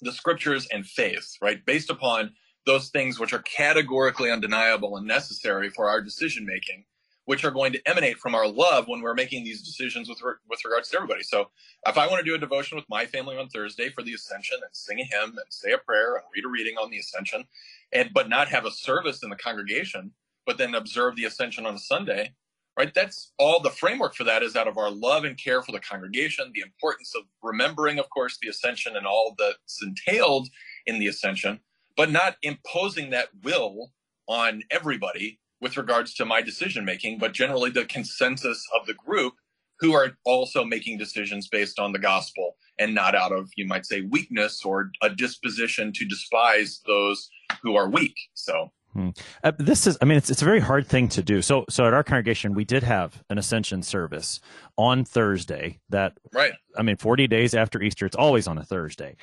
[0.00, 1.64] the scriptures and faith, right?
[1.64, 2.32] Based upon
[2.66, 6.84] those things which are categorically undeniable and necessary for our decision making,
[7.24, 10.64] which are going to emanate from our love when we're making these decisions with with
[10.64, 11.22] regards to everybody.
[11.22, 11.50] So,
[11.86, 14.58] if I want to do a devotion with my family on Thursday for the Ascension
[14.62, 17.44] and sing a hymn and say a prayer and read a reading on the Ascension,
[17.92, 20.12] and but not have a service in the congregation,
[20.44, 22.32] but then observe the Ascension on a Sunday,
[22.76, 22.92] right?
[22.94, 25.80] That's all the framework for that is out of our love and care for the
[25.80, 30.48] congregation, the importance of remembering, of course, the ascension and all that's entailed
[30.86, 31.60] in the ascension,
[31.96, 33.92] but not imposing that will
[34.28, 39.34] on everybody with regards to my decision making, but generally the consensus of the group
[39.80, 43.86] who are also making decisions based on the gospel and not out of, you might
[43.86, 47.28] say, weakness or a disposition to despise those
[47.62, 48.16] who are weak.
[48.34, 49.10] So Hmm.
[49.44, 51.42] Uh, this is, I mean, it's it's a very hard thing to do.
[51.42, 54.40] So, so at our congregation, we did have an Ascension service
[54.78, 55.80] on Thursday.
[55.90, 56.52] That right.
[56.78, 59.16] I mean, forty days after Easter, it's always on a Thursday,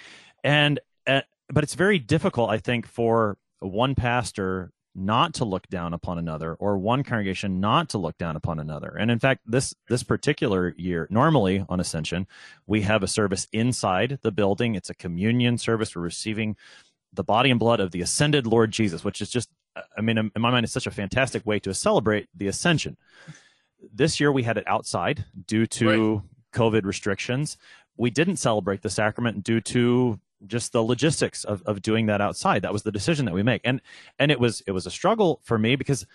[0.43, 5.91] and uh, but it's very difficult, I think, for one pastor not to look down
[5.91, 9.73] upon another or one congregation not to look down upon another and in fact this
[9.87, 12.27] this particular year normally on ascension
[12.67, 16.55] we have a service inside the building it's a communion service we're receiving
[17.11, 19.49] the body and blood of the ascended lord jesus which is just
[19.97, 22.97] I mean, in my mind, it's such a fantastic way to celebrate the ascension.
[23.93, 26.21] This year we had it outside due to right.
[26.53, 27.57] COVID restrictions.
[27.97, 32.61] We didn't celebrate the sacrament due to just the logistics of, of doing that outside.
[32.63, 33.81] That was the decision that we make, and
[34.19, 36.05] and it was it was a struggle for me because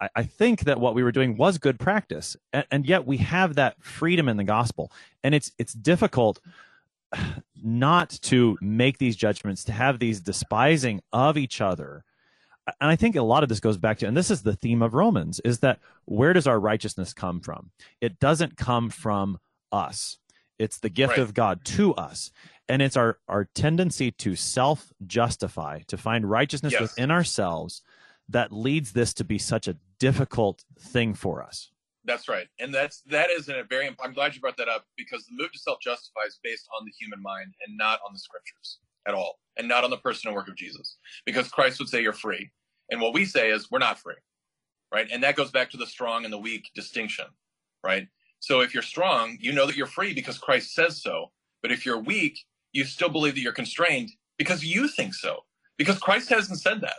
[0.00, 3.18] I, I think that what we were doing was good practice, and, and yet we
[3.18, 4.90] have that freedom in the gospel,
[5.22, 6.40] and it's it's difficult
[7.62, 12.04] not to make these judgments, to have these despising of each other
[12.66, 14.82] and I think a lot of this goes back to, and this is the theme
[14.82, 17.70] of Romans, is that where does our righteousness come from?
[18.00, 19.38] It doesn't come from
[19.72, 20.18] us.
[20.58, 21.20] It's the gift right.
[21.20, 22.30] of God to us.
[22.68, 26.82] And it's our, our tendency to self justify, to find righteousness yes.
[26.82, 27.82] within ourselves
[28.28, 31.72] that leads this to be such a difficult thing for us.
[32.04, 32.46] That's right.
[32.58, 35.52] And that's that is a very I'm glad you brought that up because the move
[35.52, 39.14] to self justify is based on the human mind and not on the scriptures at
[39.14, 40.96] all and not on the person and work of Jesus.
[41.26, 42.50] Because Christ would say you're free.
[42.90, 44.14] And what we say is we're not free.
[44.92, 45.08] Right.
[45.12, 47.26] And that goes back to the strong and the weak distinction.
[47.84, 48.08] Right.
[48.40, 51.30] So if you're strong, you know that you're free because Christ says so.
[51.62, 52.38] But if you're weak,
[52.72, 55.40] you still believe that you're constrained because you think so.
[55.76, 56.96] Because Christ hasn't said that.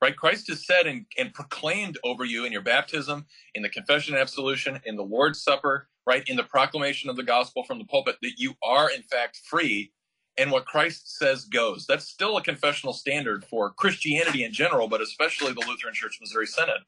[0.00, 0.16] Right?
[0.16, 3.24] Christ has said and, and proclaimed over you in your baptism,
[3.54, 6.24] in the confession and absolution, in the Lord's Supper, right?
[6.26, 9.92] In the proclamation of the gospel from the pulpit, that you are in fact free
[10.38, 11.86] and what Christ says goes.
[11.86, 16.46] That's still a confessional standard for Christianity in general, but especially the Lutheran Church Missouri
[16.46, 16.80] Synod.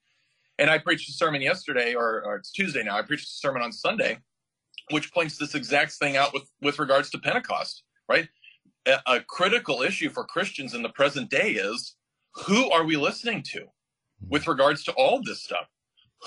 [0.59, 2.97] And I preached a sermon yesterday, or, or it's Tuesday now.
[2.97, 4.18] I preached a sermon on Sunday,
[4.90, 7.82] which points this exact thing out with with regards to Pentecost.
[8.09, 8.28] Right,
[8.86, 11.97] a, a critical issue for Christians in the present day is
[12.34, 14.28] who are we listening to mm-hmm.
[14.28, 15.66] with regards to all this stuff?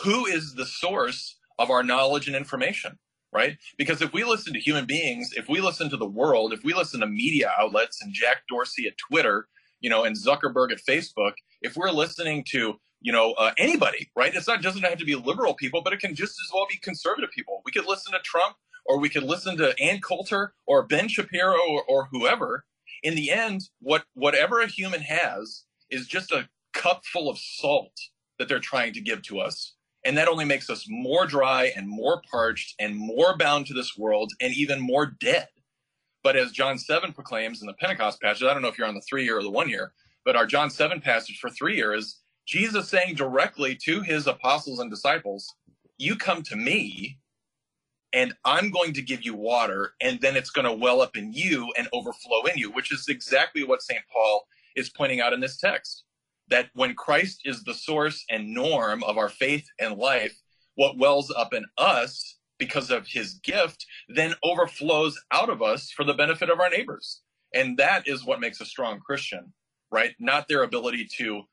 [0.04, 2.98] Who is the source of our knowledge and information?
[3.32, 3.58] Right?
[3.78, 6.74] Because if we listen to human beings, if we listen to the world, if we
[6.74, 9.48] listen to media outlets and Jack Dorsey at Twitter,
[9.80, 14.34] you know, and Zuckerberg at Facebook, if we're listening to, you know, uh, anybody, right?
[14.34, 16.78] It's not doesn't have to be liberal people, but it can just as well be
[16.78, 17.62] conservative people.
[17.66, 18.56] We could listen to Trump,
[18.86, 22.66] or we could listen to Ann Coulter, or Ben Shapiro, or, or whoever.
[23.04, 27.94] In the end, what whatever a human has is just a cup full of salt
[28.40, 29.76] that they're trying to give to us
[30.08, 33.98] and that only makes us more dry and more parched and more bound to this
[33.98, 35.50] world and even more dead.
[36.24, 38.96] But as John 7 proclaims in the Pentecost passage, I don't know if you're on
[38.96, 39.92] the three year or the one year,
[40.24, 44.80] but our John 7 passage for three year is Jesus saying directly to his apostles
[44.80, 45.54] and disciples,
[45.98, 47.20] You come to me,
[48.14, 51.34] and I'm going to give you water, and then it's going to well up in
[51.34, 54.02] you and overflow in you, which is exactly what St.
[54.12, 54.48] Paul
[54.78, 56.06] is pointing out in this text
[56.50, 60.36] that when Christ is the source and norm of our faith and life,
[60.76, 66.04] what wells up in us because of his gift then overflows out of us for
[66.04, 67.22] the benefit of our neighbors.
[67.54, 69.54] And that is what makes a strong Christian,
[69.92, 70.14] right?
[70.20, 71.44] Not their ability to,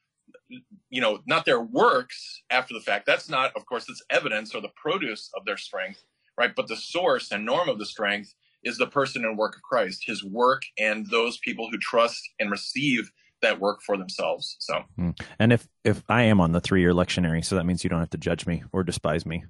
[0.91, 3.07] you know, not their works after the fact.
[3.07, 6.03] That's not, of course, it's evidence or the produce of their strength,
[6.39, 6.55] right?
[6.55, 8.35] But the source and norm of the strength
[8.65, 12.51] is the person and work of Christ, his work and those people who trust and
[12.51, 13.11] receive
[13.45, 14.57] that work for themselves.
[14.59, 15.11] So, hmm.
[15.39, 18.01] and if if I am on the three year lectionary, so that means you don't
[18.01, 19.45] have to judge me or despise me.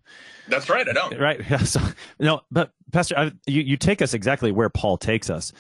[0.49, 0.87] That's right.
[0.89, 1.15] I don't.
[1.25, 1.41] Right.
[1.49, 1.59] Yeah.
[1.59, 1.81] So
[2.19, 5.53] no, but Pastor, I, you you take us exactly where Paul takes us,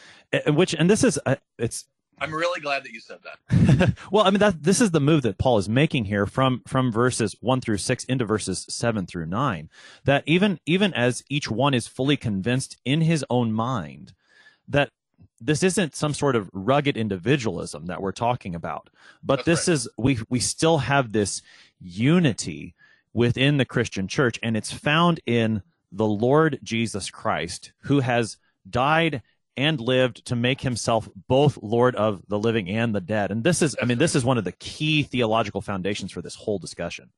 [0.49, 1.87] which and this is uh, it's.
[2.21, 3.97] I'm really glad that you said that.
[4.13, 6.93] well, I mean that this is the move that Paul is making here from from
[6.93, 9.69] verses 1 through 6 into verses 7 through 9
[10.05, 14.13] that even even as each one is fully convinced in his own mind
[14.69, 14.91] that
[15.45, 18.91] this isn't some sort of rugged individualism that we're talking about,
[19.23, 19.75] but That's this right.
[19.75, 21.43] is we we still have this
[21.81, 22.75] unity
[23.13, 28.37] within the Christian church, and it's found in the Lord Jesus Christ, who has
[28.69, 29.23] died
[29.57, 33.31] and lived to make himself both Lord of the living and the dead.
[33.31, 36.35] And this is, I mean, this is one of the key theological foundations for this
[36.35, 37.11] whole discussion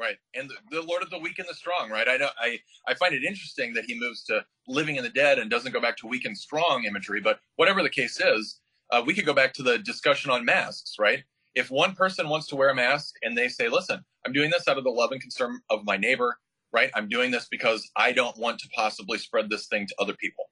[0.00, 0.16] right.
[0.34, 2.08] And the, the, lord of the weak and the strong right?
[2.08, 5.38] I know i i find it interesting that he moves to living in the dead
[5.38, 8.60] and doesn't go back to weak and strong imagery but whatever the case is
[8.92, 11.22] uh, we could go back to the discussion on masks right?
[11.54, 14.66] If one person wants to wear a mask and they say listen i'm doing this
[14.68, 16.36] out of the love and concern of my neighbor
[16.72, 16.90] right?
[16.94, 20.44] I'm doing this because i don't want to possibly spread this thing to other people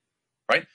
[0.50, 0.66] right?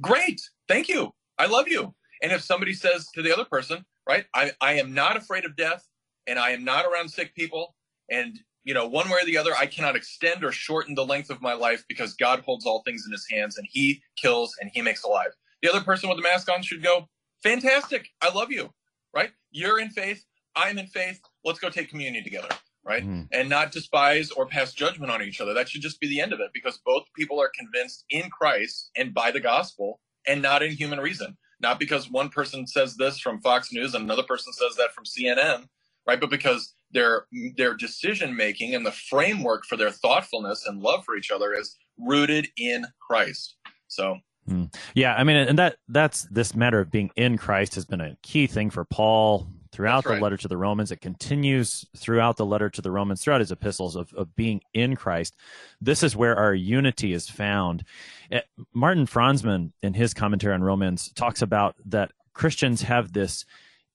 [0.00, 0.40] Great.
[0.68, 1.14] Thank you.
[1.38, 1.94] I love you.
[2.22, 5.56] And if somebody says to the other person right i, I am not afraid of
[5.56, 5.86] death
[6.26, 7.73] and I am not around sick people.
[8.10, 11.30] And, you know, one way or the other, I cannot extend or shorten the length
[11.30, 14.70] of my life because God holds all things in his hands and he kills and
[14.72, 15.30] he makes alive.
[15.62, 17.08] The other person with the mask on should go,
[17.42, 18.08] fantastic.
[18.20, 18.70] I love you,
[19.14, 19.30] right?
[19.50, 20.24] You're in faith.
[20.56, 21.20] I'm in faith.
[21.44, 22.48] Let's go take communion together,
[22.84, 23.04] right?
[23.04, 23.28] Mm.
[23.32, 25.54] And not despise or pass judgment on each other.
[25.54, 28.90] That should just be the end of it because both people are convinced in Christ
[28.96, 31.36] and by the gospel and not in human reason.
[31.60, 35.04] Not because one person says this from Fox News and another person says that from
[35.04, 35.66] CNN
[36.06, 36.20] right?
[36.20, 37.26] But because their
[37.56, 41.76] their decision making and the framework for their thoughtfulness and love for each other is
[41.98, 43.56] rooted in Christ.
[43.88, 44.18] So
[44.48, 44.64] hmm.
[44.94, 48.16] yeah, I mean, and that that's this matter of being in Christ has been a
[48.22, 50.14] key thing for Paul throughout right.
[50.14, 50.92] the letter to the Romans.
[50.92, 54.94] It continues throughout the letter to the Romans, throughout his epistles of, of being in
[54.94, 55.34] Christ.
[55.80, 57.84] This is where our unity is found.
[58.30, 58.40] Eh,
[58.72, 63.44] Martin Franzmann, in his commentary on Romans, talks about that Christians have this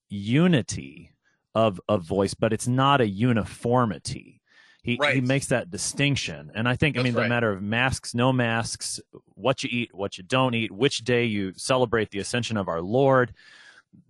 [0.10, 1.14] unity
[1.60, 4.42] of of voice, but it's not a uniformity.
[4.82, 5.16] He right.
[5.16, 7.24] he makes that distinction, and I think That's I mean right.
[7.24, 9.00] the matter of masks, no masks,
[9.36, 12.82] what you eat, what you don't eat, which day you celebrate the ascension of our
[12.82, 13.34] Lord.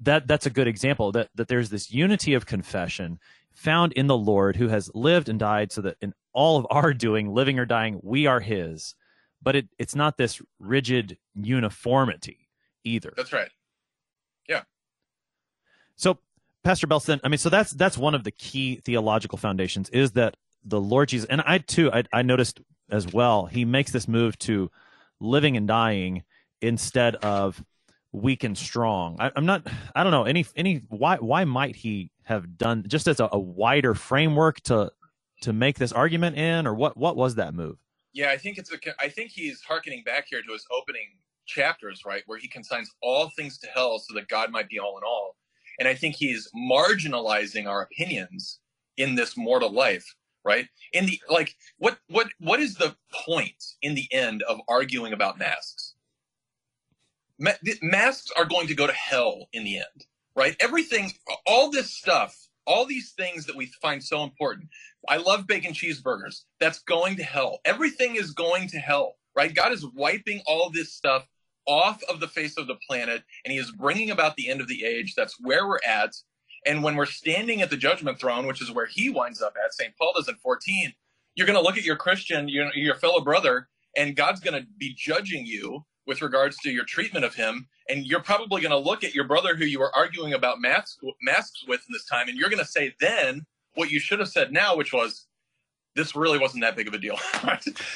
[0.02, 3.20] That that's a good example that that there's this unity of confession
[3.52, 6.94] found in the Lord who has lived and died, so that in all of our
[6.94, 8.94] doing, living or dying, we are His.
[9.42, 12.50] But it, it's not this rigid uniformity
[12.84, 13.14] either.
[13.16, 13.50] That's right.
[14.48, 14.64] Yeah.
[15.96, 16.20] So
[16.64, 20.36] Pastor Belson, I mean, so that's that's one of the key theological foundations is that
[20.64, 22.60] the Lord Jesus, and I too, I, I noticed
[22.92, 24.70] as well, he makes this move to
[25.20, 26.24] living and dying
[26.62, 27.64] instead of
[28.12, 29.16] weak and strong.
[29.20, 33.08] I, am not, I don't know any any why why might he have done just
[33.08, 34.92] as a, a wider framework to
[35.42, 37.78] to make this argument in, or what what was that move?
[38.14, 38.78] Yeah, I think it's a.
[39.00, 41.08] I think he's harkening back here to his opening
[41.46, 44.98] chapters, right, where he consigns all things to hell so that God might be all
[44.98, 45.36] in all.
[45.80, 48.60] And I think he's marginalizing our opinions
[48.98, 50.06] in this mortal life,
[50.44, 50.68] right?
[50.94, 55.40] In the like, what what what is the point in the end of arguing about
[55.40, 55.96] masks?
[57.40, 60.06] Ma- masks are going to go to hell in the end,
[60.36, 60.58] right?
[60.60, 61.14] Everything,
[61.48, 62.36] all this stuff,
[62.68, 64.68] all these things that we find so important.
[65.08, 66.42] I love bacon cheeseburgers.
[66.60, 67.60] That's going to hell.
[67.64, 69.56] Everything is going to hell, right?
[69.56, 71.26] God is wiping all this stuff
[71.70, 74.68] off of the face of the planet and he is bringing about the end of
[74.68, 75.14] the age.
[75.16, 76.14] That's where we're at.
[76.66, 79.74] And when we're standing at the judgment throne, which is where he winds up at,
[79.74, 79.94] St.
[79.98, 80.92] Paul does in 14,
[81.36, 84.68] you're going to look at your Christian, your, your fellow brother, and God's going to
[84.78, 87.68] be judging you with regards to your treatment of him.
[87.88, 90.98] And you're probably going to look at your brother who you were arguing about masks,
[91.22, 93.46] masks with in this time, and you're going to say then
[93.76, 95.28] what you should have said now, which was,
[96.00, 97.18] this really wasn't that big of a deal.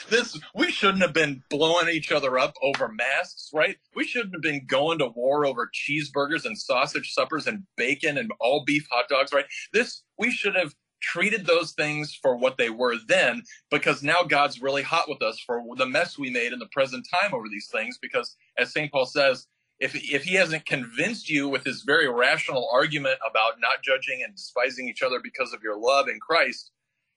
[0.10, 3.78] This we shouldn't have been blowing each other up over masks, right?
[3.96, 8.32] We shouldn't have been going to war over cheeseburgers and sausage suppers and bacon and
[8.40, 9.46] all beef hot dogs, right?
[9.72, 14.62] This we should have treated those things for what they were then because now God's
[14.62, 17.70] really hot with us for the mess we made in the present time over these
[17.72, 18.92] things because as St.
[18.92, 19.48] Paul says
[19.80, 24.36] if if he hasn't convinced you with his very rational argument about not judging and
[24.36, 26.72] despising each other because of your love in Christ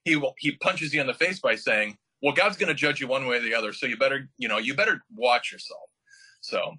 [0.07, 2.99] he will he punches you in the face by saying well God's going to judge
[2.99, 5.89] you one way or the other so you better you know you better watch yourself
[6.41, 6.73] so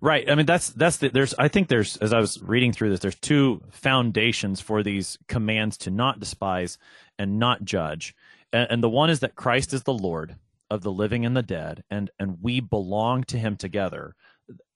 [0.00, 0.30] Right.
[0.30, 1.34] I mean, that's that's the, there's.
[1.38, 5.76] I think there's as I was reading through this, there's two foundations for these commands
[5.78, 6.78] to not despise
[7.18, 8.14] and not judge,
[8.52, 10.36] and, and the one is that Christ is the Lord
[10.70, 14.14] of the living and the dead, and and we belong to Him together.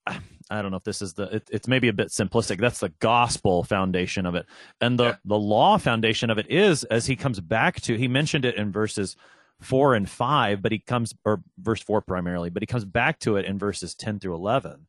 [0.07, 1.23] I don't know if this is the.
[1.35, 2.59] It, it's maybe a bit simplistic.
[2.59, 4.45] That's the gospel foundation of it,
[4.81, 5.15] and the yeah.
[5.23, 7.95] the law foundation of it is as He comes back to.
[7.95, 9.15] He mentioned it in verses
[9.61, 13.37] four and five, but he comes, or verse four primarily, but he comes back to
[13.37, 14.87] it in verses 10 through 11.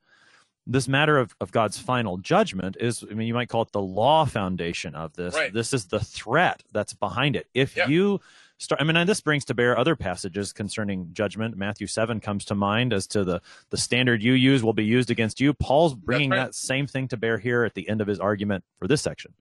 [0.67, 3.83] This matter of, of God's final judgment is, I mean, you might call it the
[3.83, 5.35] law foundation of this.
[5.35, 5.53] Right.
[5.53, 7.49] This is the threat that's behind it.
[7.53, 7.89] If yeah.
[7.89, 8.21] you
[8.59, 11.57] start, I mean, and this brings to bear other passages concerning judgment.
[11.57, 13.41] Matthew 7 comes to mind as to the,
[13.71, 15.53] the standard you use will be used against you.
[15.53, 16.47] Paul's bringing right.
[16.47, 19.33] that same thing to bear here at the end of his argument for this section.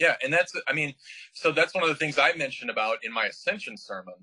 [0.00, 0.94] Yeah, and that's I mean,
[1.34, 4.14] so that's one of the things I mentioned about in my ascension sermon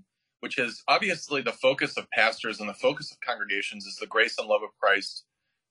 [0.41, 4.37] which is obviously the focus of pastors and the focus of congregations is the grace
[4.37, 5.23] and love of Christ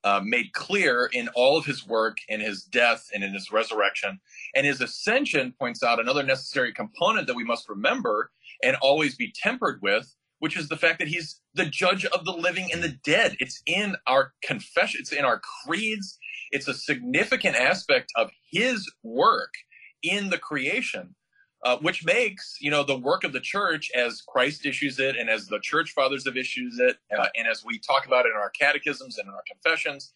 [0.04, 4.18] uh, made clear in all of his work, in his death, and in his resurrection.
[4.54, 8.30] And his ascension points out another necessary component that we must remember
[8.62, 12.32] and always be tempered with, which is the fact that he's the judge of the
[12.32, 13.36] living and the dead.
[13.40, 16.18] It's in our confession, it's in our creeds.
[16.52, 19.54] It's a significant aspect of his work
[20.02, 21.14] in the creation
[21.62, 25.28] uh, which makes you know the work of the church as Christ issues it, and
[25.28, 28.36] as the church fathers have issues it, uh, and as we talk about it in
[28.36, 30.12] our catechisms and in our confessions,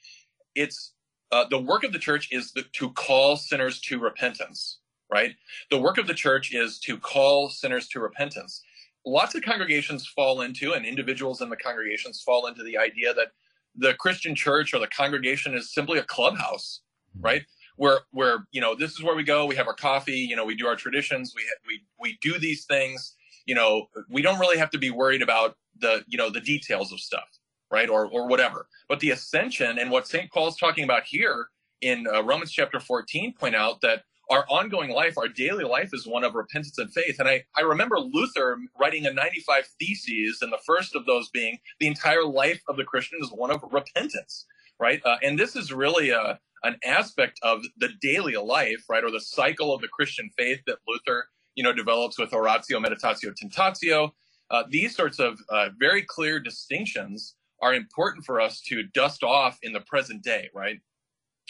[0.55, 0.93] it's
[1.33, 4.79] uh, the work of the church is the, to call sinners to repentance.
[5.15, 5.37] Right,
[5.71, 8.62] the work of the church is to call sinners to repentance.
[9.07, 13.29] Lots of congregations fall into, and individuals in the congregations fall into the idea that
[13.77, 16.81] the Christian church or the congregation is simply a clubhouse,
[17.21, 17.45] right?
[17.77, 20.45] where where you know this is where we go we have our coffee you know
[20.45, 23.15] we do our traditions we we we do these things.
[23.47, 26.93] You know we don't really have to be worried about the you know the details
[26.93, 27.29] of stuff
[27.71, 27.89] right?
[27.89, 28.69] Or or whatever.
[28.89, 31.49] But the ascension and what st paul's talking about here
[31.81, 36.07] in uh, romans chapter 14 point out that our ongoing life our daily life is
[36.07, 40.53] one of repentance and faith and i i remember luther writing a 95 theses and
[40.53, 44.47] the first of those being the entire life of the christian is one of repentance
[44.81, 49.11] right uh, and this is really a an aspect of the daily life, right, or
[49.11, 54.11] the cycle of the Christian faith that Luther, you know, develops with Oratio, Meditatio, Tentatio.
[54.51, 59.59] Uh, these sorts of uh, very clear distinctions are important for us to dust off
[59.62, 60.81] in the present day, right?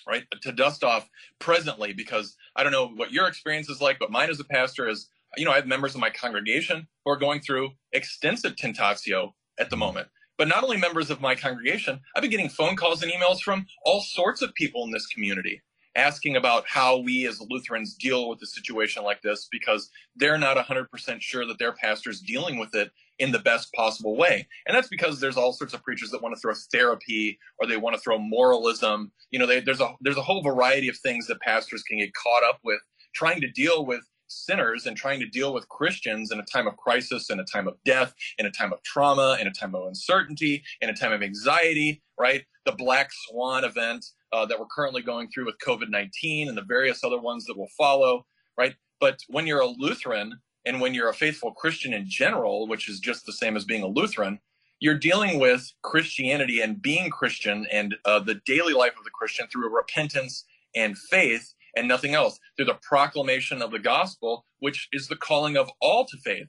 [0.07, 4.11] Right, to dust off presently, because I don't know what your experience is like, but
[4.11, 7.17] mine as a pastor is, you know, I have members of my congregation who are
[7.17, 9.81] going through extensive tentatio at the mm-hmm.
[9.81, 10.09] moment.
[10.37, 13.67] But not only members of my congregation, I've been getting phone calls and emails from
[13.85, 15.63] all sorts of people in this community
[15.97, 20.57] asking about how we as Lutherans deal with a situation like this because they're not
[20.57, 24.47] 100% sure that their pastor's dealing with it in the best possible way.
[24.67, 27.77] And that's because there's all sorts of preachers that want to throw therapy or they
[27.77, 29.13] want to throw moralism.
[29.31, 32.13] You know, they, there's a there's a whole variety of things that pastors can get
[32.15, 32.81] caught up with
[33.15, 36.77] trying to deal with sinners and trying to deal with Christians in a time of
[36.77, 39.87] crisis, in a time of death, in a time of trauma, in a time of
[39.87, 42.45] uncertainty, in a time of anxiety, right?
[42.67, 46.63] The black swan event uh, that we're currently going through with COVID 19 and the
[46.63, 48.27] various other ones that will follow,
[48.59, 48.75] right?
[49.01, 53.01] But when you're a Lutheran and when you're a faithful Christian in general, which is
[53.01, 54.39] just the same as being a Lutheran,
[54.81, 59.47] you're dealing with Christianity and being Christian and uh, the daily life of the Christian
[59.47, 60.45] through repentance
[60.75, 65.57] and faith and nothing else, through the proclamation of the gospel, which is the calling
[65.57, 66.47] of all to faith.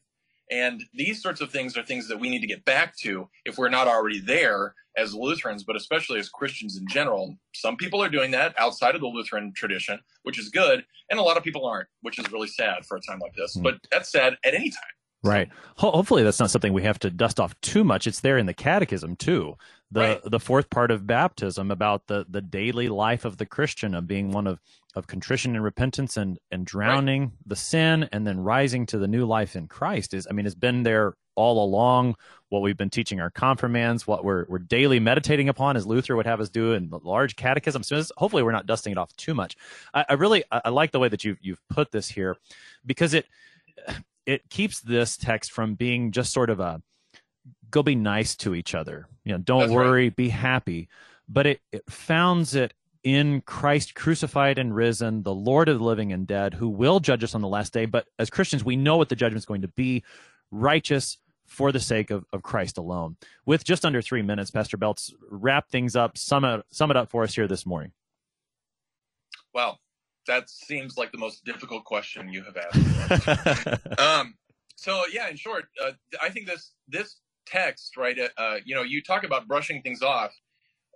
[0.52, 3.58] And these sorts of things are things that we need to get back to if
[3.58, 7.36] we're not already there as Lutherans, but especially as Christians in general.
[7.54, 11.24] Some people are doing that outside of the Lutheran tradition, which is good, and a
[11.24, 13.58] lot of people aren't, which is really sad for a time like this.
[13.58, 13.64] Mm.
[13.64, 14.96] But that's sad at any time.
[15.26, 15.49] Right.
[15.78, 18.05] Ho- hopefully, that's not something we have to dust off too much.
[18.05, 19.55] It's there in the Catechism too.
[19.91, 20.21] The right.
[20.23, 24.32] the fourth part of baptism about the the daily life of the Christian of being
[24.32, 24.59] one of
[24.95, 27.32] of contrition and repentance and and drowning right.
[27.45, 30.28] the sin and then rising to the new life in Christ is.
[30.30, 32.15] I mean, it's been there all along.
[32.49, 36.28] What we've been teaching our confirmands, what we're we're daily meditating upon, as Luther would
[36.28, 37.84] have us do in the large catechism.
[37.84, 39.57] So hopefully, we're not dusting it off too much.
[39.93, 42.38] I, I really I, I like the way that you you've put this here
[42.86, 43.26] because it
[44.26, 46.82] it keeps this text from being just sort of a
[47.69, 49.07] go be nice to each other.
[49.23, 50.15] You know, don't That's worry, right.
[50.15, 50.88] be happy.
[51.28, 52.73] But it, it founds it
[53.03, 57.23] in Christ crucified and risen, the Lord of the living and dead, who will judge
[57.23, 57.86] us on the last day.
[57.86, 60.03] But as Christians, we know what the judgment is going to be
[60.51, 63.17] righteous for the sake of, of Christ alone.
[63.45, 67.11] With just under three minutes, Pastor Beltz, wrap things up, sum it, sum it up
[67.11, 67.91] for us here this morning.
[69.53, 69.80] Well,
[70.28, 73.99] that seems like the most difficult question you have asked.
[73.99, 74.36] um,
[74.76, 78.17] so yeah, in short, uh, I think this this text, right?
[78.17, 80.34] Uh, uh, you know, you talk about brushing things off.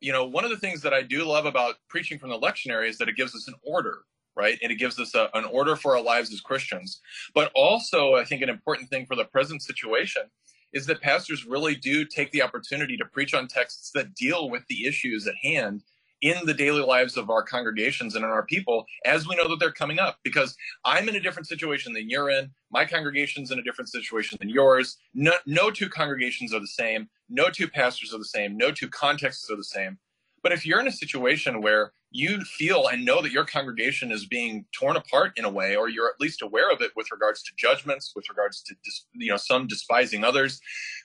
[0.01, 2.89] You know, one of the things that I do love about preaching from the lectionary
[2.89, 3.99] is that it gives us an order,
[4.35, 4.57] right?
[4.63, 7.01] And it gives us a, an order for our lives as Christians.
[7.35, 10.23] But also, I think an important thing for the present situation
[10.71, 14.63] is that pastors really do take the opportunity to preach on texts that deal with
[14.69, 15.83] the issues at hand
[16.21, 19.59] in the daily lives of our congregations and in our people as we know that
[19.59, 20.55] they're coming up because
[20.85, 24.49] i'm in a different situation than you're in my congregation's in a different situation than
[24.49, 24.97] yours.
[25.13, 28.89] No, no two congregations are the same no two pastors are the same no two
[28.89, 29.97] contexts are the same.
[30.41, 34.25] But if you're in a situation where you feel and know that your congregation is
[34.25, 37.43] being torn apart in a way, or you're at least aware of it with regards
[37.43, 38.75] to judgments, with regards to
[39.13, 40.59] you know some despising others,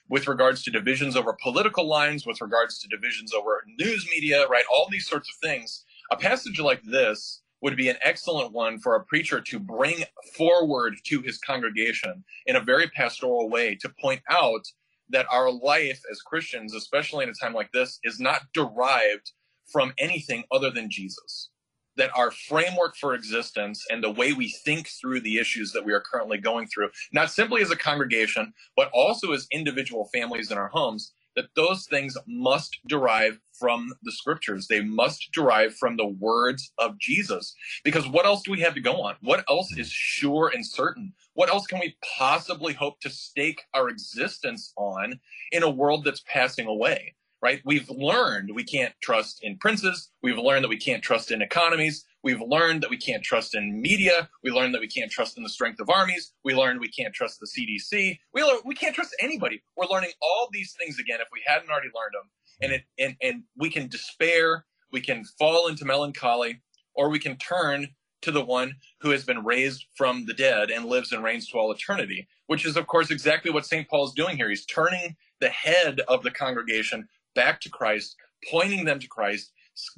[0.09, 4.65] with regards to divisions over political lines, with regards to divisions over news media, right?
[4.73, 5.85] All these sorts of things.
[6.11, 10.03] A passage like this would be an excellent one for a preacher to bring
[10.35, 14.65] forward to his congregation in a very pastoral way to point out
[15.09, 19.31] that our life as Christians, especially in a time like this, is not derived
[19.71, 21.49] from anything other than Jesus.
[21.97, 25.93] That our framework for existence and the way we think through the issues that we
[25.93, 30.57] are currently going through, not simply as a congregation, but also as individual families in
[30.57, 34.67] our homes, that those things must derive from the scriptures.
[34.67, 37.53] They must derive from the words of Jesus.
[37.83, 39.15] Because what else do we have to go on?
[39.21, 41.13] What else is sure and certain?
[41.33, 45.19] What else can we possibly hope to stake our existence on
[45.51, 47.15] in a world that's passing away?
[47.41, 47.61] Right?
[47.65, 50.09] We've learned we can't trust in princes.
[50.23, 52.05] We've learned that we can't trust in economies.
[52.23, 54.27] We've learned that we can't trust in media.
[54.43, 56.33] We learned that we can't trust in the strength of armies.
[56.43, 58.17] We learned we can't trust the CDC.
[58.33, 59.61] We learn, we can't trust anybody.
[59.77, 62.29] We're learning all these things again if we hadn't already learned them.
[62.61, 64.65] And it and and we can despair.
[64.91, 66.61] We can fall into melancholy,
[66.95, 67.89] or we can turn
[68.25, 71.57] to the one who has been raised from the dead and lives and reigns to
[71.59, 73.87] all eternity, which is, of course, exactly what St.
[73.87, 74.49] Paul is doing here.
[74.49, 78.15] He's turning the head of the congregation back to Christ,
[78.49, 79.51] pointing them to Christ,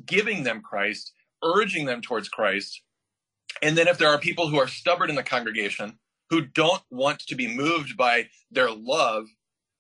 [0.06, 1.14] giving them Christ,
[1.44, 2.82] urging them towards Christ.
[3.62, 5.98] And then if there are people who are stubborn in the congregation
[6.30, 9.26] who don't want to be moved by their love,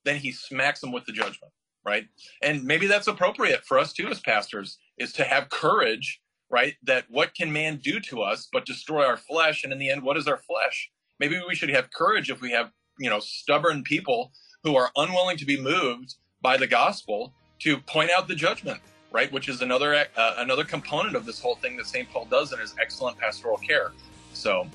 [0.05, 1.51] then he smacks them with the judgment,
[1.85, 2.05] right?
[2.41, 6.75] And maybe that's appropriate for us too as pastors is to have courage, right?
[6.83, 9.63] That what can man do to us but destroy our flesh?
[9.63, 10.89] And in the end, what is our flesh?
[11.19, 14.31] Maybe we should have courage if we have, you know, stubborn people
[14.63, 18.79] who are unwilling to be moved by the gospel to point out the judgment
[19.11, 19.31] right?
[19.31, 22.09] Which is another uh, another component of this whole thing that St.
[22.11, 23.91] Paul does in his excellent pastoral care.
[24.33, 24.67] So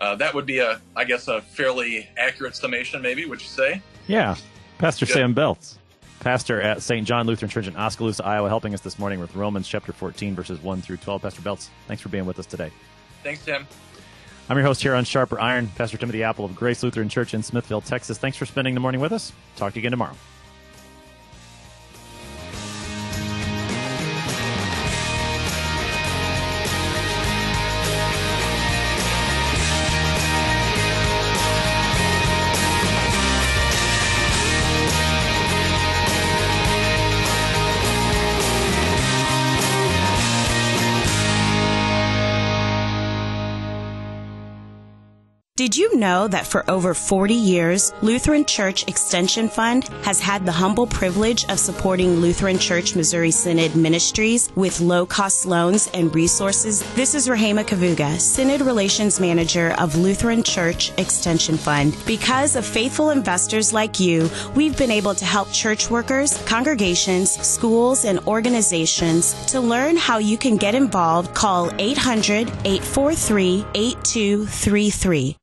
[0.00, 3.24] uh, that would be a, I guess, a fairly accurate summation, maybe.
[3.24, 3.80] Would you say?
[4.06, 4.36] Yeah,
[4.78, 5.12] Pastor Good.
[5.12, 5.78] Sam Beltz,
[6.20, 7.06] pastor at St.
[7.06, 10.60] John Lutheran Church in Oskaloosa, Iowa, helping us this morning with Romans chapter 14, verses
[10.62, 11.22] 1 through 12.
[11.22, 12.70] Pastor Beltz, thanks for being with us today.
[13.22, 13.66] Thanks, Tim.
[14.48, 17.42] I'm your host here on Sharper Iron, Pastor Timothy Appel of Grace Lutheran Church in
[17.42, 18.18] Smithville, Texas.
[18.18, 19.32] Thanks for spending the morning with us.
[19.56, 20.14] Talk to you again tomorrow.
[45.56, 50.52] Did you know that for over 40 years, Lutheran Church Extension Fund has had the
[50.52, 56.82] humble privilege of supporting Lutheran Church Missouri Synod ministries with low cost loans and resources?
[56.94, 61.96] This is Rahema Kavuga, Synod Relations Manager of Lutheran Church Extension Fund.
[62.06, 68.04] Because of faithful investors like you, we've been able to help church workers, congregations, schools,
[68.04, 69.32] and organizations.
[69.46, 75.36] To learn how you can get involved, call 800 843 8233.